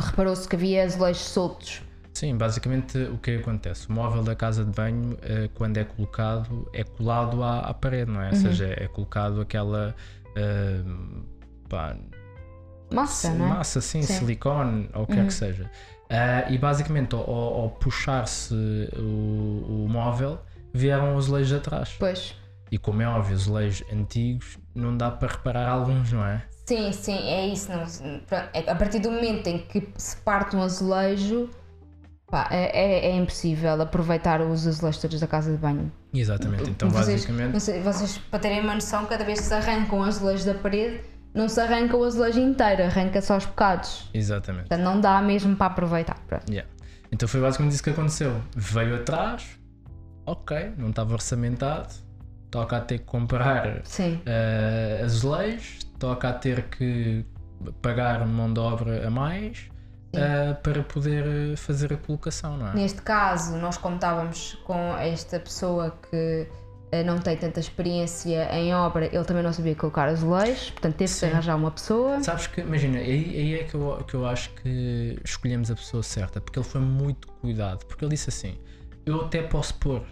[0.00, 1.82] reparou-se que havia azulejos soltos.
[2.14, 3.86] Sim, basicamente o que acontece?
[3.90, 8.10] O móvel da casa de banho, eh, quando é colocado, é colado à, à parede,
[8.10, 8.30] não é?
[8.30, 9.94] Ou seja, é colocado aquela.
[10.34, 10.80] eh,
[11.68, 11.94] pá,
[12.90, 13.48] Massa, não é?
[13.50, 14.14] massa, sim, Sim.
[14.14, 15.70] silicone, ou o que quer que seja.
[16.08, 18.54] Ah, e basicamente, ao, ao- puxar-se
[18.96, 20.38] o, o móvel,
[20.72, 21.94] vieram os azulejos atrás.
[21.98, 22.34] Pois.
[22.70, 26.42] E como é óbvio, os azulejos antigos, não dá para reparar alguns, não é?
[26.66, 27.70] Sim, sim, é isso.
[27.70, 27.82] Não,
[28.52, 31.48] é a partir do momento em que se parte um azulejo,
[32.30, 35.90] pá, é, é, é impossível aproveitar os azulejos todos da casa de banho.
[36.12, 36.70] Exatamente.
[36.70, 37.60] Então, vocês, basicamente.
[37.60, 41.00] sei, vocês, para terem uma noção, cada vez que se arrancam os azulejos da parede,
[41.34, 44.08] não se arranca o azulejo inteiro, arranca só os bocados.
[44.12, 44.68] Exatamente.
[44.68, 46.18] Portanto, não dá mesmo para aproveitar.
[46.48, 46.68] Yeah.
[47.10, 48.42] Então foi basicamente isso que aconteceu.
[48.54, 49.46] Veio atrás,
[50.26, 51.94] ok, não estava orçamentado,
[52.50, 57.24] toca a ter que comprar uh, azulejos, toca a ter que
[57.82, 59.68] pagar mão de obra a mais
[60.14, 62.74] uh, para poder uh, fazer a colocação, não é?
[62.74, 66.48] neste caso, nós como estávamos com esta pessoa que
[66.90, 71.12] eh, não tem tanta experiência em obra, ele também não sabia colocar azulejos, portanto teve
[71.12, 71.26] que Sim.
[71.26, 72.22] arranjar uma pessoa.
[72.22, 76.02] Sabes que, imagina, aí, aí é que eu, que eu acho que escolhemos a pessoa
[76.02, 78.58] certa, porque ele foi muito cuidado, porque ele disse assim:
[79.04, 80.02] eu até posso pôr,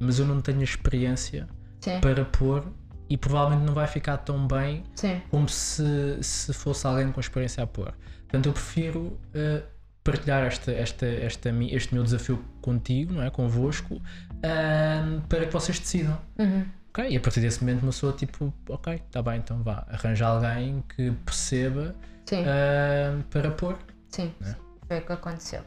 [0.00, 1.48] mas eu não tenho experiência
[1.88, 2.64] Sim, para pôr
[3.08, 7.62] e provavelmente não vai ficar tão bem sim, como se, se fosse alguém com experiência
[7.62, 7.92] a pôr.
[8.22, 9.62] Portanto, eu prefiro uh,
[10.04, 13.30] partilhar esta, esta, esta, este meu desafio contigo, não é?
[13.30, 16.18] Convosco, um, para que vocês decidam.
[16.38, 16.64] Uhum.
[16.90, 17.08] Ok?
[17.08, 20.82] E a partir desse momento uma pessoa tipo, ok, está bem, então vá, arranja alguém
[20.94, 21.94] que perceba
[22.32, 23.78] uh, para pôr.
[24.10, 24.56] Sim, né?
[24.86, 25.62] foi o que aconteceu.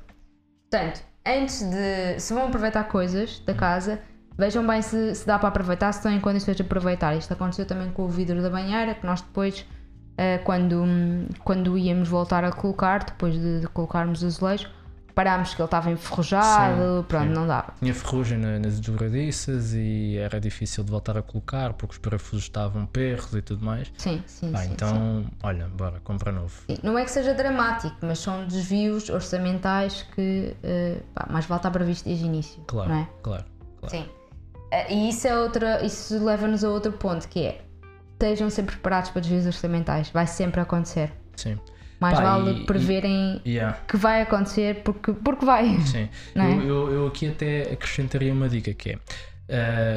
[0.69, 2.19] Portanto, antes de.
[2.19, 4.01] Se vão aproveitar coisas da casa,
[4.41, 7.15] vejam bem se, se dá para aproveitar, se estão em condições de aproveitar.
[7.15, 9.63] Isto aconteceu também com o vidro da banheira, que nós depois,
[10.17, 10.84] eh, quando,
[11.43, 14.67] quando íamos voltar a colocar, depois de, de colocarmos o azulejo,
[15.13, 17.34] parámos que ele estava enferrujado, Sim, pronto, sim.
[17.34, 17.73] não dava.
[17.80, 22.43] Tinha ferrugem na- nas dobradiças e era difícil de voltar a colocar porque os parafusos
[22.43, 23.91] estavam perros e tudo mais.
[23.97, 26.56] Sim, sim, Ah, sim, então, olha, bora, compra novo.
[26.82, 31.71] Não é que seja dramático, mas são desvios orçamentais que eh, pá, mais vale estar
[31.71, 32.62] previsto desde o início.
[32.65, 33.08] Claro, Não é?
[33.21, 33.45] claro,
[33.80, 33.95] claro.
[33.95, 34.06] Sim.
[34.71, 37.62] Eh, E isso é outra, isso leva-nos a outro ponto que é
[38.13, 40.10] estejam sempre preparados para desvios orçamentais.
[40.10, 41.12] Vai sempre acontecer.
[41.36, 41.57] Sim.
[41.99, 43.77] Mais Pá, vale e- preverem Yeah.
[43.88, 45.79] que vai acontecer porque, porque vai.
[45.81, 46.51] Sim, é?
[46.53, 48.99] eu, eu, eu aqui até acrescentaria uma dica que é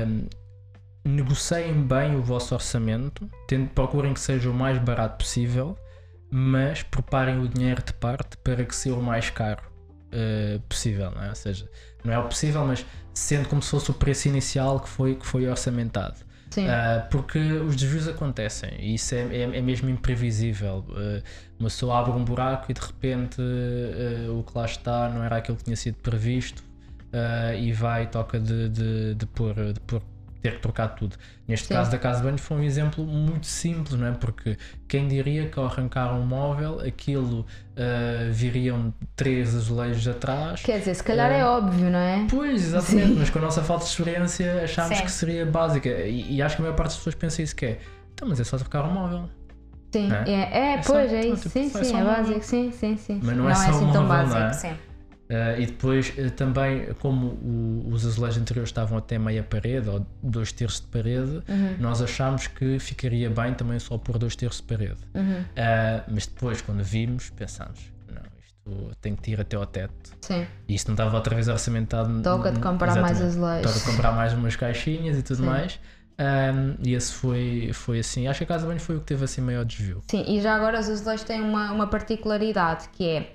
[0.05, 0.27] ahm,
[1.05, 5.77] negociem bem o vosso orçamento, tente, procurem que seja o mais barato possível,
[6.31, 9.63] mas preparem o dinheiro de parte para que seja o mais caro
[10.13, 11.29] ah, possível, não é?
[11.29, 11.69] Ou seja,
[12.05, 12.85] não é o possível, mas
[13.15, 16.17] sendo como se fosse o preço inicial que foi, que foi orçamentado.
[16.51, 16.69] Sim.
[16.69, 20.85] Ah, porque os desvios acontecem e isso é, é, é mesmo imprevisível.
[20.91, 21.23] Ah,
[21.59, 25.37] uma pessoa abre um buraco e de repente ah, o que lá está não era
[25.37, 26.63] aquilo que tinha sido previsto
[27.61, 30.03] e vai e toca de, de, de, pôr, de pôr,
[30.45, 31.17] ter que trocar tudo.
[31.49, 31.73] Neste Sim.
[31.75, 34.13] caso da casa de banho foi um exemplo muito simples, não é?
[34.13, 37.47] Porque quem diria que ao arrancar um móvel aquilo
[37.79, 40.61] ah, viriam três azulejos atrás.
[40.61, 42.27] Quer dizer, se calhar Eh, é óbvio, não é?
[42.29, 45.05] Pois, exatamente, mas com a nossa falta de experiência achámos Sim.
[45.05, 47.65] que seria básica e, e acho que a maior parte das pessoas pensa isso que
[47.65, 47.79] é
[48.13, 49.31] então, mas é só trocar o móvel.
[49.93, 50.25] Sim, não é?
[50.31, 51.43] é, é, É só- pois, é então, isso.
[51.49, 53.21] tipo, sim, é sim, só é um básico, sim, sim, sim.
[53.23, 54.53] Mas não é só um assim tão móvel, não básico, é?
[54.53, 54.77] sim.
[55.35, 60.07] Uh, e depois uh, também, como o, os azulejos anteriores estavam até meia parede ou
[60.23, 61.77] dois terços de parede, Uhum.
[61.81, 65.01] nós achámos que ficaria bem também só por dois terços de parede.
[65.15, 65.41] Uhum.
[65.41, 70.13] Uh, mas depois, quando vimos, pensámos: não, isto tem que ir até ao teto.
[70.21, 70.47] Sim.
[70.69, 72.23] E isto não estava outra vez orçamentado.
[72.23, 73.73] Toca de comprar mais azulejos.
[73.73, 75.47] Toca de comprar mais umas caixinhas e tudo Sim.
[75.47, 75.81] mais.
[76.17, 78.29] Um, e esse foi, foi assim.
[78.29, 80.01] Acho que a Casa Banho foi o que teve assim maior desvio.
[80.09, 83.34] Sim, e já agora os azulejos têm uma, uma particularidade que é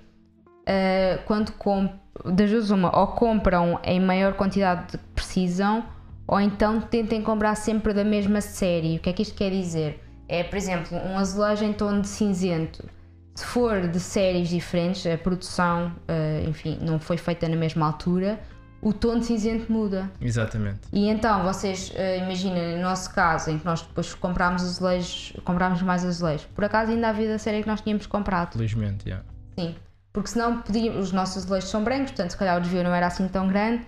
[0.71, 1.91] eh, quando comp
[2.23, 5.83] das duas uma, ou compram em maior quantidade de que precisam,
[6.27, 8.97] ou então tentem comprar sempre da mesma série.
[8.97, 10.03] O que é que isto quer dizer?
[10.27, 12.87] É, por exemplo, um azulejo em tom de cinzento.
[13.33, 18.39] Se for de séries diferentes, a produção, eh, enfim, não foi feita na mesma altura,
[18.79, 20.11] o tom de cinzento muda.
[20.21, 20.81] Exatamente.
[20.93, 25.81] E então, vocês eh, imaginem, no nosso caso, em que nós depois comprámos azulejos, comprámos
[25.81, 29.25] mais azulejos, por acaso ainda havia da série que nós tínhamos comprado, Felizmente, yeah.
[29.57, 29.75] sim.
[30.11, 33.07] Porque senão podíamos, os nossos azulejos são brancos, portanto se calhar o desvio não era
[33.07, 33.83] assim tão grande,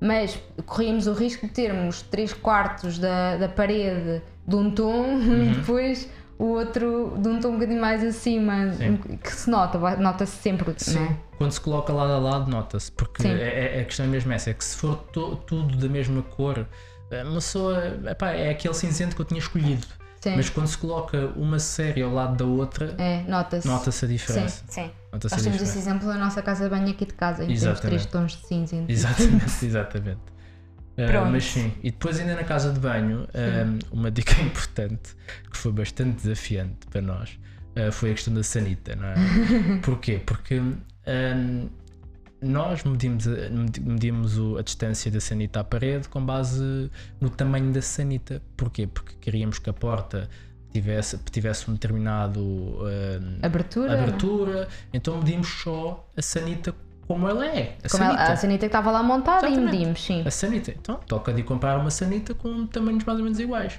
[0.00, 5.54] mas corríamos o risco de termos 3 quartos da, da parede de um tom e
[5.54, 6.08] depois
[6.38, 8.96] o outro de um tom um bocadinho mais acima, Sim.
[9.22, 11.16] que se nota, nota-se sempre, Sim, é?
[11.38, 12.90] quando se coloca lado a lado, nota-se.
[12.90, 13.30] Porque Sim.
[13.30, 16.20] é, é- a questão é mesmo essa: é que se for to- tudo da mesma
[16.22, 16.66] cor,
[17.24, 17.78] uma pessoa.
[18.10, 19.86] epá, é aquele cinzento que eu tinha escolhido.
[20.22, 20.36] Sim.
[20.36, 23.66] Mas quando se coloca uma série ao lado da outra, É, nota-se.
[23.66, 24.64] nota-se a Sim, diferença.
[24.68, 24.88] sim.
[25.12, 25.64] Nota-se Nós temos diferença.
[25.64, 27.82] esse exemplo na nossa casa de banho aqui de casa, em Exatamente.
[27.82, 28.90] três tons de cinzento.
[28.90, 30.20] Exatamente, exatamente.
[30.96, 35.16] Uh, mas sim, e depois ainda na casa de banho, um, uma dica importante
[35.50, 37.30] que foi bastante desafiante para nós
[37.76, 39.14] uh, foi a questão da sanita, não é?
[39.82, 40.20] Porquê?
[40.24, 41.68] Porque um,
[42.42, 43.24] nós medimos,
[43.80, 48.42] medimos a distância da sanita à parede com base no tamanho da sanita.
[48.56, 48.86] Porquê?
[48.86, 50.28] Porque queríamos que a porta
[50.72, 53.92] tivesse, tivesse um determinado um, Abertura?
[54.02, 56.74] abertura, então medimos só a sanita
[57.06, 57.76] como ela é.
[57.84, 58.32] A Como ela- sanita.
[58.32, 59.76] a sanita que estava lá montada e Exatamente.
[59.78, 60.22] medimos, sim.
[60.26, 60.70] A sanita.
[60.70, 63.78] Então, toca de comprar uma sanita com tamanhos mais ou menos iguais.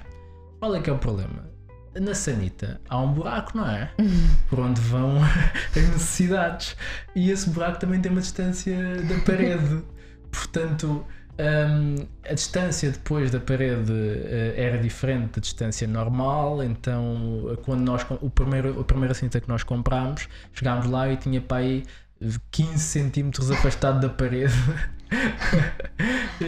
[0.60, 1.52] Qual é que é o problema?
[2.00, 3.90] Na sanita há um buraco, não é?
[4.48, 6.76] Por onde vão as necessidades.
[7.14, 9.82] E esse buraco também tem uma distância da parede.
[10.30, 11.06] Portanto,
[11.38, 16.62] hum, a distância depois da parede eh, era diferente da distância normal.
[16.62, 21.40] Então, quando nós o primeiro, a primeira cinta que nós comprámos, chegámos lá e tinha
[21.40, 21.84] para aí
[22.50, 24.54] 15 centímetros afastado da parede.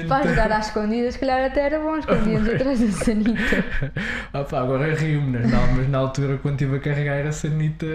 [0.08, 3.64] Para jogar às escondidas, se calhar até era bom, escondíamos atrás da sanita.
[4.32, 7.86] Ah pá, agora rio-me, mas na, mas na altura quando estive a carregar a sanita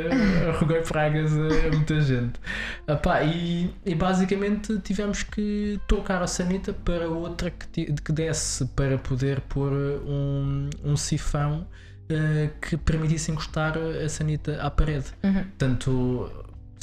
[0.48, 2.40] arroguei pragas a, a muita gente.
[2.88, 8.66] Ah pá, e, e basicamente tivemos que trocar a sanita para outra que, que desse
[8.68, 11.68] para poder pôr um, um sifão
[12.10, 15.06] eh, que permitisse encostar a sanita à parede.
[15.22, 16.30] Portanto,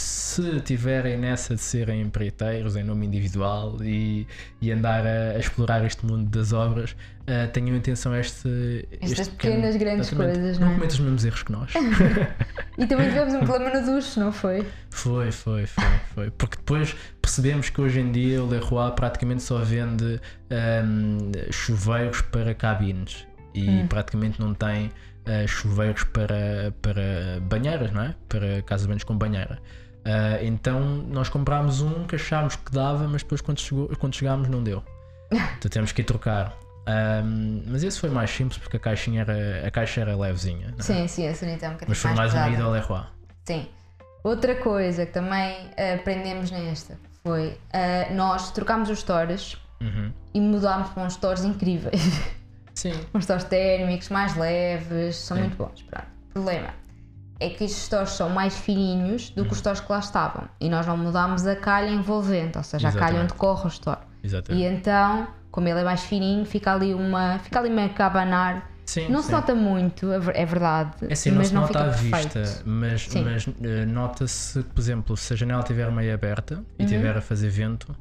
[0.02, 4.26] se tiverem nessa de serem empreiteiros em nome individual e,
[4.61, 6.94] e andar a, a explorar este mundo das obras,
[7.26, 10.38] eh, tenham atenção a este, Estas este pequeno- pequenas, grandes Exatamente.
[10.38, 10.76] coisas, Não não é?
[10.76, 11.72] cometam os mesmos erros que nós.
[12.78, 14.64] E também tivemos um problema no duche, não foi?
[14.90, 15.82] foi, foi, foi,
[16.14, 16.30] foi.
[16.30, 22.54] Porque depois percebemos que hoje em dia o Leroy praticamente só vende ahm, chuveiros para
[22.54, 23.87] cabines e Hum.
[23.88, 24.92] praticamente não tem
[25.26, 28.14] ah, chuveiros para, para banheiras, não é?
[28.28, 29.58] Para casas de banhos com banheira.
[30.04, 34.48] Ah, então nós comprámos um que achámos que dava, mas depois quando, chegou, quando chegámos
[34.48, 34.82] não deu.
[35.30, 36.56] Então temos que ir trocar.
[36.87, 40.74] Ahm, mas esse foi mais simples porque a caixinha era, a caixa era levezinha.
[40.78, 40.82] é?
[40.82, 43.02] Sim, sim, a sanita é um bocadinho Mas foi mais, mais uma ida ao Leroy.
[43.44, 43.68] Sim.
[44.24, 45.54] Outra coisa que também
[46.00, 50.11] aprendemos nesta foi eh, nós trocámos os stores Uhum.
[50.34, 52.00] e mudámos para uns stores incríveis.
[52.74, 52.92] Sim.
[53.14, 55.42] uns stores térmicos, mais leves, são Sim.
[55.44, 55.82] muito bons.
[55.82, 56.06] Pronto.
[56.32, 56.70] Problema
[57.40, 60.48] é que estes stores são mais fininhos do que os stores que lá estavam.
[60.61, 63.33] E nós não mudámos a calha envolvente, ou seja, a calha Exatamente.
[63.33, 64.01] onde corre o store.
[64.24, 64.62] Exatamente.
[64.64, 67.38] E então, como ele é mais fininho, fica ali uma.
[67.38, 68.70] fica ali meio que a abanar.
[68.85, 69.33] Sim, Não se sim.
[69.35, 70.92] nota muito, é é verdade.
[71.03, 73.22] É assim, não mas se não nota fica à vista, mas, Sim.
[73.22, 76.64] mas eh, nota-se, por exemplo, se a janela estiver meio aberta Uhum.
[76.79, 77.94] e estiver a fazer vento,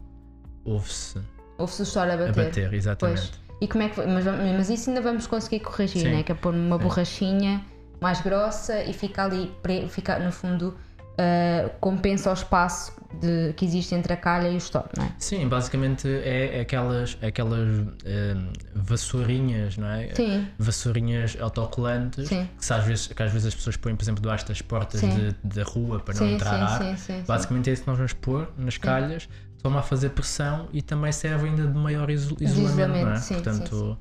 [0.63, 1.19] ouve-se
[1.57, 2.45] Ouve-se o store a a bater.
[2.45, 3.19] bater, exatamente.
[3.31, 3.47] Pois.
[3.59, 3.99] E como é que?
[4.05, 6.23] Mas, mas isso ainda vamos conseguir corrigir, né?
[6.23, 7.61] Que é pôr uma borrachinha
[8.01, 9.51] mais grossa e fica ali,
[9.89, 10.77] fica no fundo,
[11.17, 15.11] ah, compensa o espaço de, que existe entre a calha e o store, não é?
[15.17, 17.67] Sim, basicamente é aquelas, aquelas
[18.05, 18.35] eh,
[18.75, 20.13] vassourinhas, não é?
[20.13, 20.47] Sim.
[20.57, 22.47] Vassourinhas autocolantes Sim.
[22.59, 25.35] que, às vezes, que às vezes as pessoas põem, por exemplo, debaixo das portas de-
[25.43, 26.77] da rua para não Sim, entrar sim, ar.
[26.81, 27.23] sim, sim, sim.
[27.27, 29.27] Basicamente é isso que nós vamos pôr nas calhas,
[29.61, 32.95] toma a fazer pressão e também serve ainda de maior iso- isolamento, não é?
[32.95, 33.97] isolamento, sim, sim, Portanto,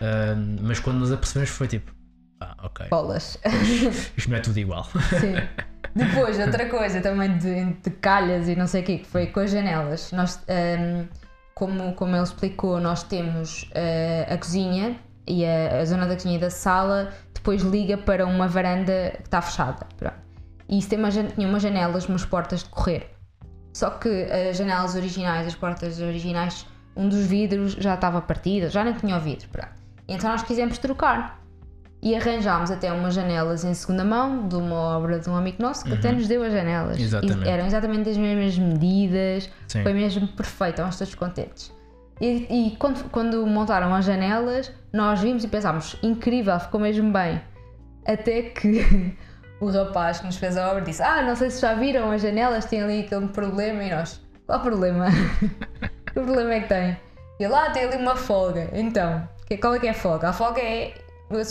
[0.00, 1.92] ah, mas quando nos apercebemos foi tipo,
[2.40, 3.38] ah, ok, Bolas.
[4.16, 4.84] isto é tudo igual.
[4.84, 5.34] Sim.
[5.94, 9.40] Depois, outra coisa também de, de calhas e não sei o quê, que foi com
[9.40, 10.12] as janelas.
[10.12, 11.06] Nós, um,
[11.54, 16.36] como, como ele explicou, nós temos uh, a cozinha e a, a, zona da cozinha
[16.36, 19.86] e da sala depois liga para uma varanda que está fechada.
[19.96, 20.14] Pronto.
[20.68, 23.10] E isso tem uma, tinha umas janelas, umas portas de correr.
[23.72, 28.84] Só que as janelas originais, as portas originais, um dos vidros já estava partido, já
[28.84, 29.48] não tinha o vidro.
[29.48, 29.72] Pronto.
[30.06, 31.39] Então nós quisemos trocar
[32.02, 35.84] e arranjámos até umas janelas em segunda mão de uma obra de um amigo nosso
[35.84, 35.98] que uhum.
[35.98, 36.98] até nos deu as janelas.
[36.98, 37.48] Exatamente.
[37.48, 39.82] Eram exatamente as mesmas medidas, Sim.
[39.82, 41.72] foi mesmo perfeito, estávamos todos contentes.
[42.20, 47.40] E, e quando, quando, montaram as janelas, nós vimos e pensámos, incrível, ficou mesmo bem.
[48.06, 49.14] Até que
[49.60, 52.22] o rapaz que nos fez a obra disse: Ah, não sei se já viram as
[52.22, 53.82] janelas, tem ali aquele problema.
[53.82, 55.06] E nós, qual problema?
[56.06, 56.96] que problema é que tem?
[57.38, 58.68] E lá ah, tem ali uma folga.
[58.74, 59.26] Então,
[59.60, 60.28] qual é que é a folga?
[60.28, 60.92] A folga é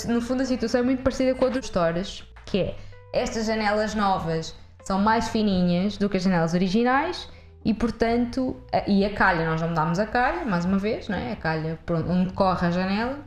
[0.08, 2.76] no fundo a situação é muito parecida com a dos histórias, que é
[3.14, 7.30] estas janelas novas são mais fininhas do que as janelas originais
[7.64, 11.18] e portanto, a, e a calha, nós não mudámos a calha, mais uma vez, não
[11.18, 11.34] é?
[11.34, 13.20] a calha onde corre a janela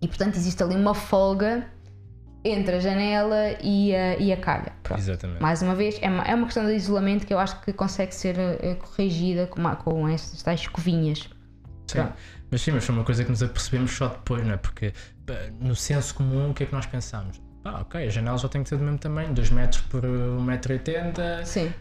[0.00, 1.66] e portanto existe ali uma folga
[2.44, 4.72] entre a janela e a, e a calha.
[4.82, 5.00] Pronto.
[5.00, 5.42] Exatamente.
[5.42, 8.14] Mais uma vez, é uma, é uma questão de isolamento que eu acho que consegue
[8.14, 11.28] ser uh, corrigida com, com estas tais escovinhas.
[11.86, 11.98] Sim.
[11.98, 12.14] Pronto.
[12.50, 14.56] Mas sim, mas foi uma coisa que nos apercebemos só depois, não é?
[14.56, 14.92] Porque
[15.60, 17.40] no senso comum, o que é que nós pensamos?
[17.64, 21.44] Ah, ok, a janela já tem que ser do mesmo tamanho, 2 metros por 1,80m.
[21.44, 21.72] Sim.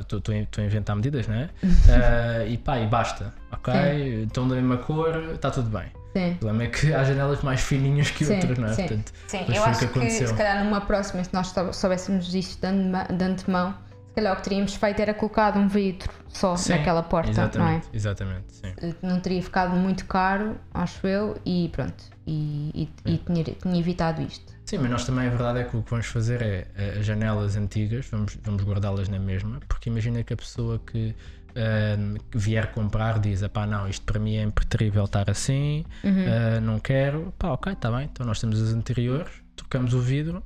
[0.00, 1.44] Estou uh, a inventar medidas, não é?
[1.44, 3.32] uh, e pá, e basta.
[3.50, 4.22] Ok, Sim.
[4.22, 5.86] então da mesma cor, está tudo bem.
[6.12, 6.32] Sim.
[6.32, 8.74] O problema é que há janelas mais fininhas que sim, outras, não é?
[8.74, 9.44] Sim, Portanto, sim.
[9.48, 13.74] eu acho que, que se calhar numa próxima, se nós soubéssemos isto de antemão,
[14.14, 17.68] calhar o que teríamos feito era colocado um vidro só sim, naquela porta, exatamente, não
[17.68, 17.82] é?
[17.92, 18.72] Exatamente, sim.
[18.78, 22.70] Eh, não teria ficado muito caro, acho eu, e pronto, e,
[23.06, 24.52] e, e tinha, tinha, evitado isto.
[24.64, 27.06] Sim, mas nós também a verdade é que o que vamos fazer é eh, as
[27.06, 31.14] janelas antigas, vamos, vamos guardá-las na mesma, porque imagina que a pessoa que
[31.50, 36.10] uh, vier comprar diz: pá, não, isto para mim é impreterível estar assim, uhum.
[36.10, 40.42] uh, não quero, pá, ok, está bem, então nós temos as anteriores, trocamos o vidro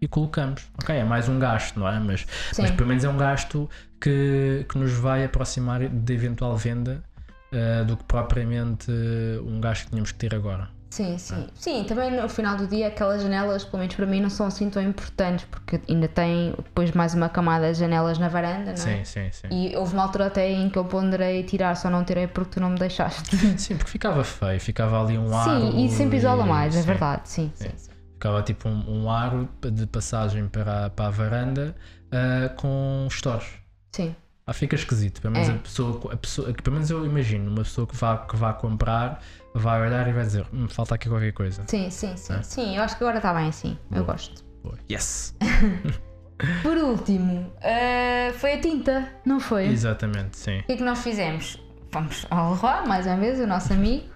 [0.00, 0.66] e colocamos.
[0.80, 1.98] Ok, é mais um gasto, não é?
[1.98, 2.26] Mas,
[2.58, 3.68] mas pelo menos é um gasto
[4.00, 7.02] que, que nos vai aproximar de eventual venda
[7.52, 8.90] uh, do que propriamente
[9.44, 10.68] um gasto que tínhamos que ter agora.
[10.90, 11.46] Sim, sim.
[11.46, 11.50] Ah.
[11.54, 14.70] Sim, também no final do dia aquelas janelas, pelo menos para mim, não são assim
[14.70, 19.04] tão importantes, porque ainda tem depois mais uma camada de janelas na varanda, não é?
[19.04, 19.48] Sim, sim, sim.
[19.50, 22.60] E houve uma altura até em que eu ponderei tirar, só não tirei porque tu
[22.60, 23.36] não me deixaste.
[23.58, 25.44] Sim, porque ficava feio, ficava ali um ar.
[25.44, 27.68] Sim, e sempre isola mais, é verdade, sim, sim.
[27.76, 27.87] sim.
[28.18, 31.76] Ficava tipo um, um aro de passagem para, para a varanda
[32.06, 33.46] uh, com stores.
[33.92, 34.12] Sim.
[34.44, 35.22] Ah, fica esquisito.
[35.22, 35.52] Pelo menos, é.
[35.52, 39.22] a pessoa, a pessoa, pelo menos eu imagino, uma pessoa que vá, que vá comprar
[39.54, 41.62] vai olhar e vai dizer: hum, falta aqui qualquer coisa.
[41.68, 42.32] Sim, sim, sim.
[42.32, 42.42] É?
[42.42, 43.78] Sim, eu acho que agora está bem assim.
[43.88, 44.00] Boa.
[44.00, 44.44] Eu gosto.
[44.64, 44.76] Boa.
[44.90, 45.36] Yes!
[46.62, 49.66] Por último, uh, foi a tinta, não foi?
[49.66, 50.58] Exatamente, sim.
[50.58, 51.62] O que é que nós fizemos?
[51.92, 54.06] Fomos ao Leroy, mais uma vez, o nosso amigo.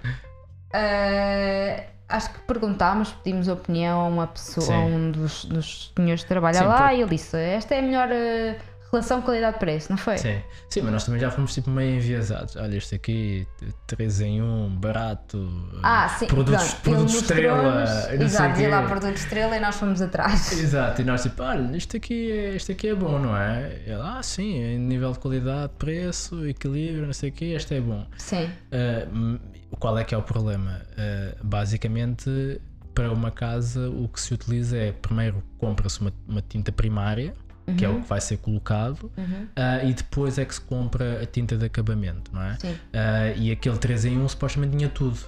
[0.74, 1.82] Uh,
[2.12, 6.58] acho que perguntámos, pedimos opinião a uma pessoa, a um dos, dos senhores que trabalha
[6.58, 6.94] Sim, lá, por...
[6.94, 10.18] e ele disse: Esta é a melhor uh, relação qualidade-preço, não foi?
[10.18, 10.38] Sim.
[10.68, 12.56] Sim, mas nós também já fomos tipo meio enviesados.
[12.56, 13.46] Olha, este aqui,
[13.86, 15.48] 3 em 1, barato.
[15.82, 17.84] Ah, sim, produtos, produtos estrela.
[18.12, 20.52] Exato, dizia lá produto estrela e nós fomos atrás.
[20.60, 23.80] Exato, e nós tipo, olha, isto aqui, é, isto aqui é bom, não é?
[23.86, 27.80] Ele, ah, sim, em nível de qualidade, preço, equilíbrio, não sei o quê, este é
[27.80, 28.06] bom.
[28.18, 28.50] Sim.
[28.70, 29.40] Uh,
[29.78, 30.82] qual é que é o problema?
[30.92, 32.60] Uh, basicamente,
[32.94, 37.34] para uma casa, o que se utiliza é primeiro compra-se uma, uma tinta primária
[37.66, 37.76] uhum.
[37.76, 38.02] que é o uhum.
[38.02, 39.44] que vai ser colocado, uhum.
[39.44, 42.56] uh, e depois é que se compra a tinta de acabamento, não é?
[42.58, 42.72] Sim.
[42.72, 45.18] Uh, e aquele 3 em 1 supostamente tinha tudo.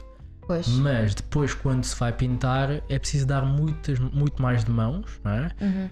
[0.47, 0.69] Pois.
[0.69, 5.31] Mas depois, quando se vai pintar, é preciso dar muitas, muito mais de mãos, não
[5.31, 5.51] é?
[5.61, 5.89] Uhum.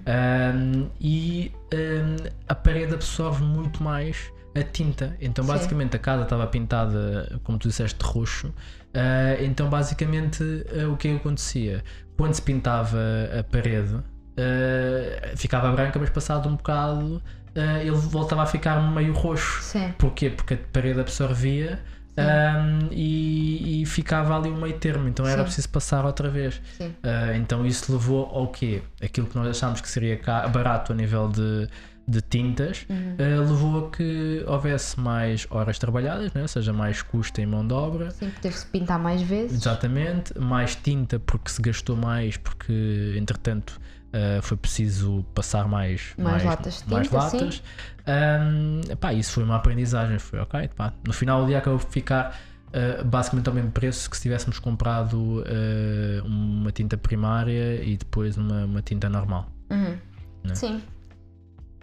[0.84, 5.16] Um, e um, a parede absorve muito mais a tinta.
[5.20, 5.96] Então, basicamente, Sim.
[5.96, 8.48] a casa estava pintada, como tu disseste, de roxo.
[8.48, 11.82] Uh, então, basicamente, uh, o é que acontecia?
[12.16, 12.98] Quando se pintava
[13.38, 13.96] a parede,
[14.32, 17.22] uh, ficava branca, mas passado um bocado
[17.56, 19.62] uh, ele voltava a ficar meio roxo.
[19.62, 19.92] Sim.
[19.98, 20.30] Porquê?
[20.30, 21.80] Porque a parede absorvia
[22.16, 25.44] um, e, e, ficava ali um meio termo, então era Sim.
[25.44, 26.60] preciso passar outra vez.
[26.78, 28.82] Uh, então isso levou ao quê?
[29.02, 30.20] Aquilo que nós achámos que seria
[30.52, 31.68] barato a nível de,
[32.06, 33.14] de tintas, uhum.
[33.14, 36.42] uh, levou a que houvesse mais horas trabalhadas, né?
[36.42, 38.10] ou seja, mais custo em mão de obra.
[38.10, 39.60] Sim, teve-se pintar mais vezes.
[39.60, 43.80] Exatamente, mais tinta porque se gastou mais, porque entretanto
[44.12, 46.82] Uh, foi preciso passar mais, mais, mais latas.
[46.82, 47.62] Tinta, mais latas.
[48.06, 50.18] Um, pá, isso foi uma aprendizagem.
[50.18, 50.68] Foi ok.
[50.76, 50.92] Pá.
[51.06, 52.38] No final do dia acabou por ficar
[52.68, 58.36] uh, basicamente ao mesmo preço que se tivéssemos comprado uh, uma tinta primária e depois
[58.36, 59.50] uma, uma tinta normal.
[59.70, 59.96] Uhum.
[60.44, 60.54] Né?
[60.54, 60.82] Sim.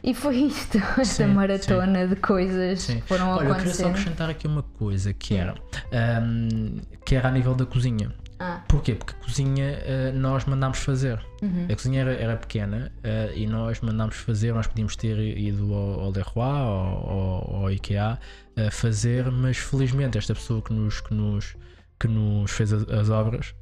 [0.04, 3.00] E foi isto, esta Sim, maratona de coisas Sim.
[3.00, 5.56] que foram Olha, eu queria só acrescentar aqui uma coisa que era,
[5.92, 8.14] ahm, que era a nível da cozinha.
[8.42, 8.96] Ah, Porquê?
[8.96, 11.20] Porque a cozinha ah, nós mandámos fazer.
[11.42, 11.68] uhum.
[11.70, 16.00] A cozinha era, era pequena ah, e nós mandámos fazer, nós podíamos ter ido ao,
[16.02, 18.18] ao Leroy, ao, ao, ao IKEA,
[18.56, 21.56] a fazer, mas felizmente esta pessoa que nos, que nos,
[22.00, 23.54] que nos fez as, as obras,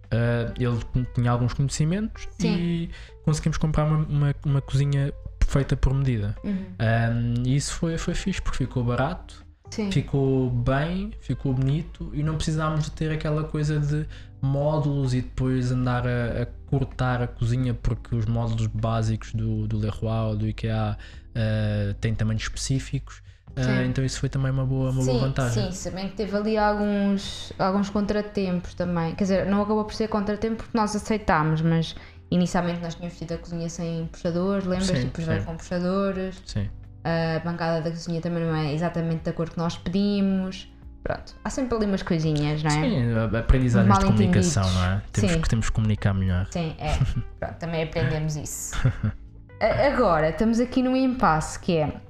[0.60, 2.56] ele tinha alguns conhecimentos Sim.
[2.56, 2.90] e
[3.26, 5.12] conseguimos comprar uma, uma, uma cozinha
[5.48, 6.36] feita por medida.
[6.44, 6.66] Uhum.
[6.80, 9.90] Um, e isso foi, foi fixe porque ficou barato, Sim.
[9.92, 14.06] ficou bem, ficou bonito e não precisámos de ter aquela coisa de
[14.42, 19.78] módulos e depois andar a, a cortar a cozinha porque os módulos básicos do, do
[19.78, 23.22] Leroy ou do IKEA uh, têm tamanhos específicos.
[23.58, 25.72] Uh, então isso foi também uma boa, uma boa sim, vantagem.
[25.72, 29.16] sim, que teve ali alguns, alguns contratempos também.
[29.16, 31.96] Quer dizer, não acabou por ser contratempo porque nós aceitámos, mas
[32.32, 34.88] inicialmente nós tínhamos tido a cozinha sem puxadores, lembras?
[34.88, 36.42] Sim, E depois veio com puxadores.
[36.46, 36.70] Sim.
[37.04, 40.72] A bancada da cozinha também não é exatamente da cor que nós pedimos.
[41.04, 42.74] Pronto, há sempre ali umas coisinhas, não é?
[42.74, 44.54] Sim, aprendizagens de Mal-entendidos.
[44.56, 45.02] comunicação, não é?
[45.14, 45.42] Temos Sim.
[45.42, 46.48] que, temos que comunicar melhor.
[46.52, 46.98] Sim, é.
[47.40, 48.76] Pronto, também aprendemos isso.
[49.94, 52.02] Agora, estamos aqui num impasse que é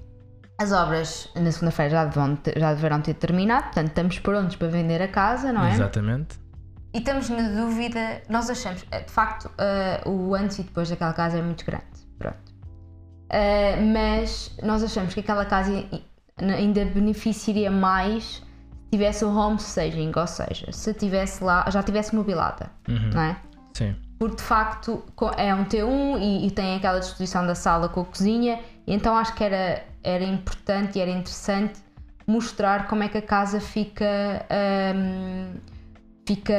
[0.59, 2.09] as obras na segunda-feira já,
[2.57, 5.73] já deverão ter terminado, portanto estamos prontos para vender a casa, não é?
[5.73, 6.39] Exatamente.
[6.93, 11.13] E estamos na dúvida, nós achamos, eh, de facto, eh, o antes e depois daquela
[11.13, 11.85] casa é muito grande.
[12.17, 12.37] Pronto.
[13.29, 15.83] Eh, mas nós achamos que aquela casa
[16.39, 18.41] ainda beneficiaria mais
[18.85, 23.09] se tivesse o home staging, ou seja, se tivesse lá, já tivesse mobilada, Uhum.
[23.13, 23.37] não é?
[23.73, 23.95] Sim.
[24.17, 25.03] Porque de facto
[25.35, 29.35] é um T1 e, e tem aquela disposição da sala com a cozinha, então acho
[29.35, 31.79] que era, era importante e era interessante
[32.25, 34.05] mostrar como é que a casa fica,
[34.95, 35.53] hum,
[36.27, 36.53] fica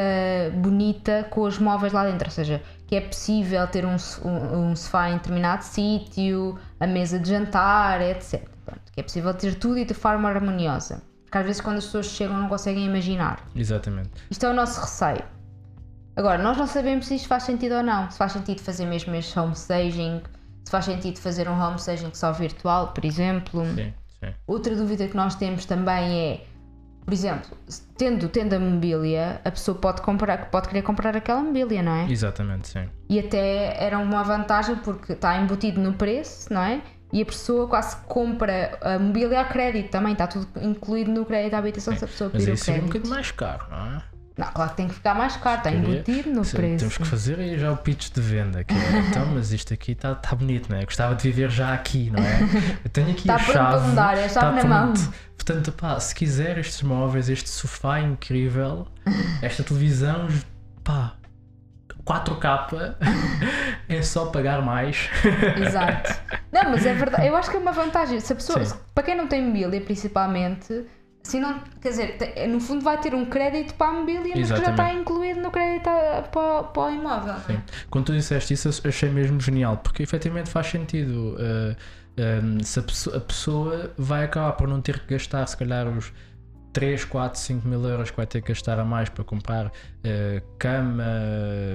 [0.55, 2.27] bonita com os móveis lá dentro.
[2.27, 7.19] Ou seja, que é possível ter um, um, um sofá em determinado sítio, a mesa
[7.19, 8.49] de jantar, etc.
[8.65, 11.03] Pronto, que é possível ter tudo e de forma harmoniosa.
[11.25, 13.47] Porque às vezes quando as pessoas chegam não conseguem imaginar.
[13.55, 14.11] Exatamente.
[14.31, 15.23] Isto é o nosso receio.
[16.17, 18.11] Agora, nós não sabemos se isto faz sentido ou não.
[18.11, 20.23] Se faz sentido fazer mesmo este home staging,
[20.65, 23.65] se faz sentido fazer um home staging só virtual, por exemplo.
[23.67, 24.35] Sim, sim.
[24.47, 26.41] Outra dúvida que nós temos também é,
[27.09, 27.57] por exemplo,
[27.97, 32.11] tendo, tendo a mobília, a pessoa pode, comprar, pode querer comprar aquela mobília, não é?
[32.11, 32.87] Exatamente, sim.
[33.09, 36.83] E até era uma vantagem porque está embutido no preço, não é?
[37.11, 41.53] E a pessoa quase compra a mobília a crédito também, está tudo incluído no crédito
[41.53, 42.93] da habitação se a pessoa Mas pedir aí o seria um crédito.
[43.09, 44.03] bocadinho mais caro, não é?
[44.37, 46.77] Não, claro que tem que ficar mais caro, está embutido no Se- preço.
[46.79, 48.63] Temos que fazer aí já o pitch de venda.
[48.63, 50.83] Que é, então, mas isto aqui está tá bonito, não é?
[50.83, 52.43] Eu Gostava de viver já aqui, não é?
[52.85, 53.79] Eu tenho aqui Está a pronto chave.
[53.79, 54.93] para mudar, é a chave na mão.
[55.49, 58.87] Portanto, pá, se quiser estes móveis, este sofá incrível,
[59.41, 60.29] esta televisão,
[60.85, 61.15] pá,
[62.05, 62.97] 4K,
[63.89, 65.09] é só pagar mais.
[65.57, 66.21] Exato.
[66.53, 67.27] Não, mas é verdade.
[67.27, 68.21] Eu acho que é uma vantagem.
[68.21, 68.77] Se a pessoa, Sim.
[68.95, 70.85] para quem não tem mobília, principalmente,
[71.23, 74.61] se não, quer dizer, no fundo vai ter um crédito para a mobília, mas que
[74.61, 75.85] já está incluído no crédito
[76.31, 77.37] para, para o imóvel.
[77.49, 77.63] não é?
[77.89, 81.37] Quando tu disseste isso, achei mesmo genial, porque efetivamente faz sentido.
[81.39, 81.75] uh,
[82.19, 85.87] um, se a pessoa, a pessoa vai acabar por não ter que gastar, se calhar,
[85.87, 86.13] os
[86.73, 90.43] 3, 4, 5 mil euros que vai ter que gastar a mais para comprar uh,
[90.59, 91.05] cama,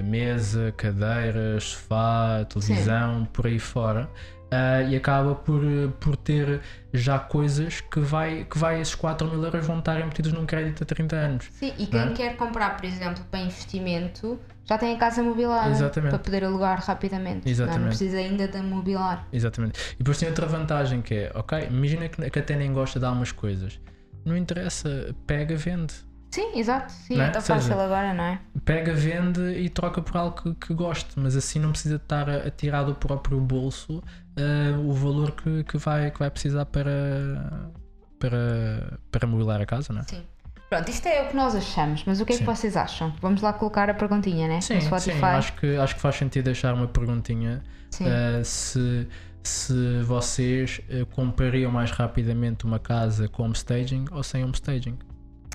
[0.04, 4.08] mesa, cadeiras, sofá, televisão, por aí fora.
[4.54, 5.60] Uh, e acaba por,
[6.00, 6.60] por ter
[6.92, 10.82] já coisas que vai, que vai esses 4 mil euros vão estar embutidos num crédito
[10.82, 11.48] a 30 anos.
[11.52, 12.14] Sim, e quem Não é?
[12.14, 16.10] quer comprar, por exemplo, para investimento, já tem a casa mobilada Exatamente.
[16.10, 17.34] para poder alugar rapidamente.
[17.34, 17.44] Não, é?
[17.44, 17.88] não Exatamente.
[17.88, 19.26] precisa ainda de mobilar.
[19.32, 19.80] Exatamente.
[19.94, 23.04] E depois tem outra vantagem que é, ok, imagina que, que até nem gosta de
[23.04, 23.80] algumas coisas.
[24.24, 25.94] Não interessa, pega, vende.
[26.34, 26.90] Sim, exato.
[26.90, 27.28] Sim, Não é?
[27.28, 28.40] é tão Ou seja, fácil agora, não é?
[28.64, 32.38] Pega, vende e troca por algo que, que goste, mas assim não precisa estar a,
[32.38, 34.02] a tirar do próprio bolso
[34.36, 37.70] ah, o valor que, que, vai, que vai precisar para,
[38.18, 40.04] para, para mobilar a casa, não é?
[40.04, 40.22] Sim.
[40.68, 42.46] Pronto, isto é o que nós achamos, mas o que é que Sim.
[42.46, 43.14] vocês acham?
[43.20, 44.60] Vamos lá colocar a perguntinha, né?
[44.60, 47.62] Sim, sim, acho que, acho que faz sentido deixar uma perguntinha
[48.00, 49.06] ah, se,
[49.42, 54.98] se vocês ah, comprariam mais rapidamente uma casa com staging ou sem staging.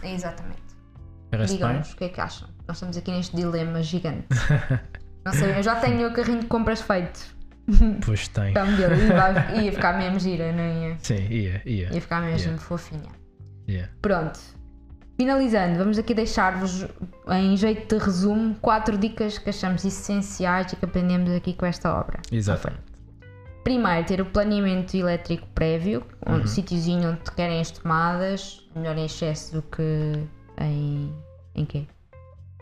[0.03, 0.69] Exatamente.
[1.47, 2.47] Digam-nos o que é que acham.
[2.67, 4.27] Nós estamos aqui neste dilema gigante.
[5.25, 7.38] Não sei, eu já tenho o carrinho de compras feito.
[8.05, 8.53] Pois tem.
[8.53, 8.95] Para a modelo.
[8.95, 10.97] E vai- ia ficar mesmo gira, não ia?
[11.01, 11.93] Sim, ia, ia.
[11.93, 12.61] Ia ficar mesmo Yeah.
[12.63, 13.09] fofinha.
[13.67, 13.89] ia.
[14.01, 14.39] Pronto.
[15.17, 16.87] Finalizando, vamos aqui deixar-vos,
[17.27, 21.93] em jeito de resumo, quatro dicas que achamos essenciais e que aprendemos aqui com esta
[21.93, 22.19] obra.
[22.31, 22.83] Exatamente.
[23.65, 26.35] Primeiro, ter o planeamento elétrico prévio, Uhum.
[26.35, 30.13] onde sítiozinho onde querem as tomadas, melhor em excesso do que
[30.57, 31.13] em.
[31.53, 31.85] em quê?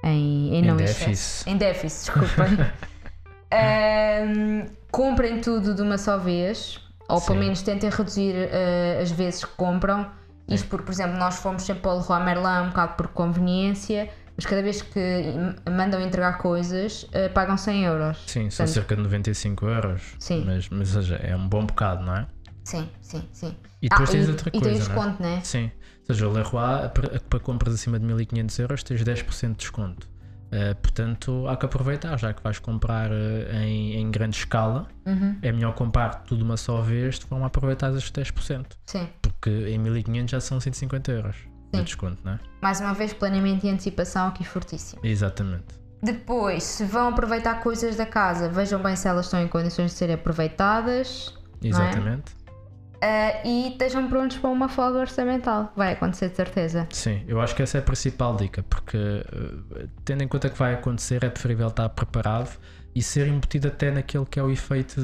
[0.03, 1.11] Em, em Em não déficit.
[1.11, 1.49] excesso.
[1.49, 2.57] Em déficit, desculpem.
[4.91, 6.79] Comprem tudo de uma só vez,
[7.09, 7.45] Ou pelo Sim.
[7.45, 10.09] menos tentem reduzir eh, as vezes que compram.
[10.47, 14.45] Isto porque, por exemplo, nós fomos sempre ao Leroy Merlin um bocado por conveniência, mas
[14.45, 15.33] cada vez que
[15.69, 18.23] mandam entregar coisas, eh, pagam 100 euros.
[18.27, 20.01] Sim, são Portanto, cerca de 95 euros.
[20.19, 20.43] Sim.
[20.45, 22.27] Mas, mas seja, é um bom bocado, não é?
[22.63, 23.55] Sim, sim, sim.
[23.81, 24.87] E depois Ah, tens e, outra e coisa, tem não é?
[24.87, 25.41] desconto, né?
[25.43, 25.71] Sim.
[26.09, 30.07] Ou seja, o Leroy, para, para compras acima de 1500 euros, tens 10% de desconto.
[30.47, 35.37] Uh, portanto, há que aproveitar, já que vais comprar uh, em, em grande escala, Uhum,
[35.41, 38.65] é melhor comprar tudo uma só vez de forma a aproveitar esses 10%.
[38.85, 39.07] sim.
[39.21, 41.35] Porque em 1500 já são 150 euros
[41.71, 41.83] de Sim.
[41.83, 42.39] desconto, não é?
[42.61, 45.01] Mais uma vez, planeamento e antecipação aqui fortíssimo.
[45.05, 45.65] Exatamente.
[46.01, 49.97] Depois, se vão aproveitar coisas da casa, vejam bem se elas estão em condições de
[49.97, 51.33] serem aproveitadas.
[51.61, 52.19] Não é?
[53.01, 55.71] Ah, e estejam prontos para uma folga orçamental.
[55.75, 56.87] Vai acontecer de certeza.
[56.91, 60.57] Sim, eu acho que essa é a principal dica, porque uh, tendo em conta que
[60.57, 62.57] vai acontecer, é preferível estar preparado
[62.95, 64.99] e ser embutido até naquele que é o efeito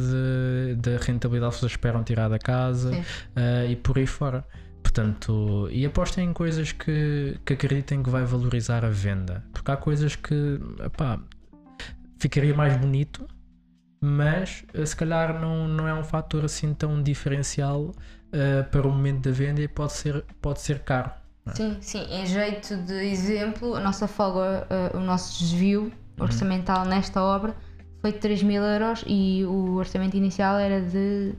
[0.77, 4.43] da rentabilidade que vocês esperam tirar da casa uh, e por aí fora.
[4.81, 9.77] Portanto, e apostem em coisas que, que acreditem que vai valorizar a venda, porque há
[9.77, 11.19] coisas que epá,
[12.19, 13.25] ficaria mais bonito,
[14.05, 18.91] mas uh, se calhar não, não é um fator assim tão diferencial uh, para o
[18.91, 21.09] momento da venda e pode ser, pode ser caro.
[21.53, 22.05] Sim, sim.
[22.09, 27.53] Em jeito de exemplo, a nossa folga, ah, o nosso desvio orçamental nesta obra
[28.01, 31.33] foi de 3 mil euros e o orçamento inicial era de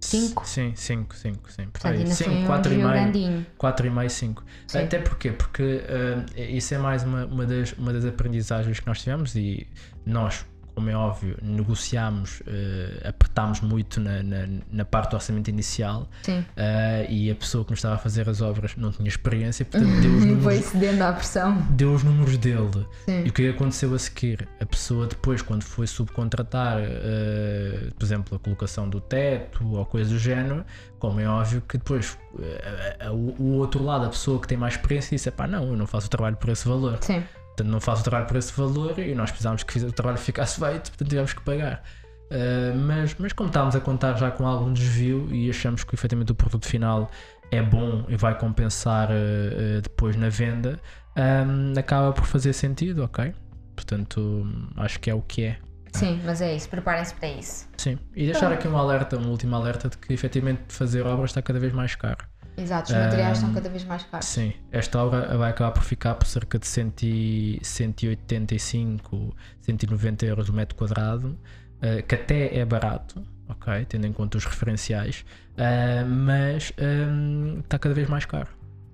[0.00, 0.46] 5.
[0.46, 1.64] Sim, 5, 5, sim.
[1.64, 3.02] Portanto, ainda foi 5, um 4 e desvio meio.
[3.02, 3.46] grandinho.
[3.58, 4.44] 4,5, 5.
[4.68, 4.78] Sim.
[4.78, 5.32] Até porquê?
[5.32, 9.66] Porque ah, isso é mais uma, uma, das, uma das aprendizagens que nós tivemos e
[10.06, 10.46] nós,
[10.80, 16.08] como é óbvio, negociámos, ah, apertámos muito na, na, na parte do orçamento inicial
[16.56, 20.00] ah, e a pessoa que nos estava a fazer as obras não tinha experiência, portanto
[20.00, 21.56] deu os foi números, cedendo à pressão.
[21.70, 22.86] deu os números dele.
[23.04, 23.24] Sim.
[23.26, 24.48] E o que aconteceu a seguir?
[24.58, 30.10] A pessoa depois, quando foi subcontratar, eh, por exemplo, a colocação do teto ou coisa
[30.10, 30.64] do género,
[30.98, 34.48] como é óbvio que depois eh, a- a- o o outro lado, a pessoa que
[34.48, 36.98] tem mais experiência, disse: pá, não, eu não faço o trabalho por esse valor.
[37.02, 37.22] Sim.
[37.60, 40.58] Portanto, não faço o trabalho por esse valor e nós precisámos que o trabalho ficasse
[40.58, 41.82] feito, portanto tivemos que pagar.
[42.30, 46.32] Uh, mas, mas como estávamos a contar já com algum desvio e achamos que efetivamente
[46.32, 47.10] o produto final
[47.50, 50.80] é bom e vai compensar uh, uh, depois na venda,
[51.16, 53.34] um, acaba por fazer sentido, ok?
[53.74, 54.46] Portanto,
[54.76, 55.58] acho que é o que é.
[55.92, 56.68] Sim, mas é isso.
[56.68, 57.68] Preparem-se para isso.
[57.76, 57.98] Sim.
[58.14, 61.58] E deixar aqui um alerta, um último alerta de que efetivamente fazer obras está cada
[61.58, 62.29] vez mais caro.
[62.60, 62.92] Exato.
[62.92, 64.26] Os materiais Ahm, estão cada vez mais caros.
[64.26, 70.48] Sim, esta obra vai acabar por ficar por cerca de 100 e- 185, 190 euros
[70.48, 71.38] o metro quadrado,
[71.80, 73.84] eh, que até é barato, ok?
[73.86, 75.24] Tendo em conta os referenciais,
[75.56, 78.48] eh, mas hum, está cada vez mais caro.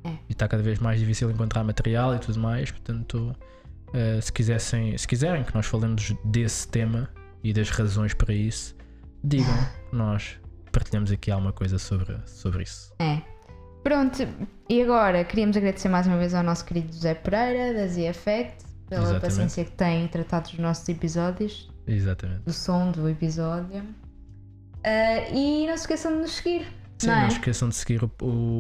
[0.04, 0.10] É.
[0.28, 3.34] E está cada vez mais difícil encontrar material e tudo mais, portanto,
[3.92, 7.08] eh, se, quisessem, se quiserem que nós falemos desse tema
[7.42, 8.76] e das razões para isso,
[9.24, 9.52] digam,
[9.92, 10.38] nós
[10.70, 12.92] partilhamos aqui alguma coisa sobre, sobre isso.
[13.00, 13.20] É.
[13.86, 14.26] Pronto,
[14.68, 18.64] e agora queríamos agradecer mais uma vez ao nosso querido José Pereira, da Z Effect,
[18.88, 19.22] pela Exatamente.
[19.22, 22.40] paciência que tem em tratar dos nossos episódios, Exatamente.
[22.40, 23.84] do som do episódio.
[24.82, 26.66] Ah, e não se esqueçam de nos seguir.
[26.98, 27.30] Sim, não não, é?
[27.30, 28.10] se esqueçam de seguir o,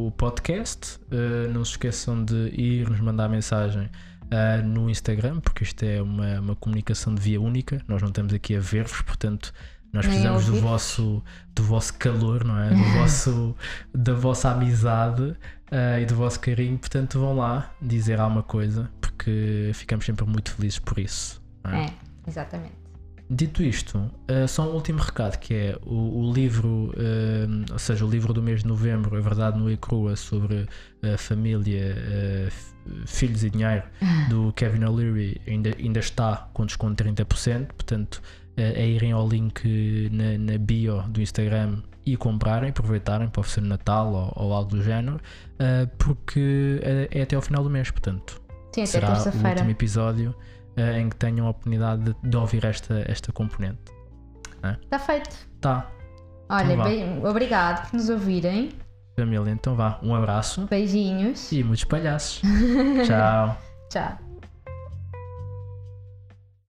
[0.06, 3.90] o podcast, uh, não se esqueçam de ir nos mandar mensagem
[4.26, 8.32] uh, no Instagram, porque isto é uma, uma comunicação de via única, nós não estamos
[8.32, 9.52] aqui a ver-vos, portanto
[9.92, 11.22] nós Nem precisamos do vosso,
[11.54, 12.70] do vosso calor, não é?
[12.70, 13.56] Do vosso,
[13.94, 19.70] da vossa amizade uh, e do vosso carinho, portanto vão lá dizer alguma coisa, porque
[19.74, 21.42] ficamos sempre muito felizes por isso.
[21.64, 21.84] é?
[21.84, 21.92] É,
[22.26, 22.86] exatamente.
[23.28, 28.04] Dito isto, uh, só um último recado que é o, o livro, uh, ou seja,
[28.04, 30.68] o livro do mês de novembro, a verdade nua e crua sobre
[31.02, 33.82] a família, uh, filhos e dinheiro,
[34.30, 38.22] do Kevin O'Leary ainda, ainda está com desconto de 30%, portanto
[38.56, 43.62] uh, é irem ao link na, na bio do Instagram e comprarem, aproveitarem para oferecer
[43.62, 47.90] Natal ou, ou algo do género, uh, porque é, é até ao final do mês,
[47.90, 48.40] portanto
[48.74, 50.34] Sim, até será o último episódio
[50.76, 53.80] eh, em que tenham a oportunidade de, de ouvir esta, esta componente.
[54.82, 55.48] Está feito.
[55.60, 55.90] Tá,
[56.48, 58.70] Olha, Então bem, obrigado por nos ouvirem.
[59.16, 61.50] família, então vá, um abraço Beijinhos.
[61.50, 62.42] e muitos palhaços.
[63.06, 63.56] Tchau.
[63.90, 64.25] Tchau.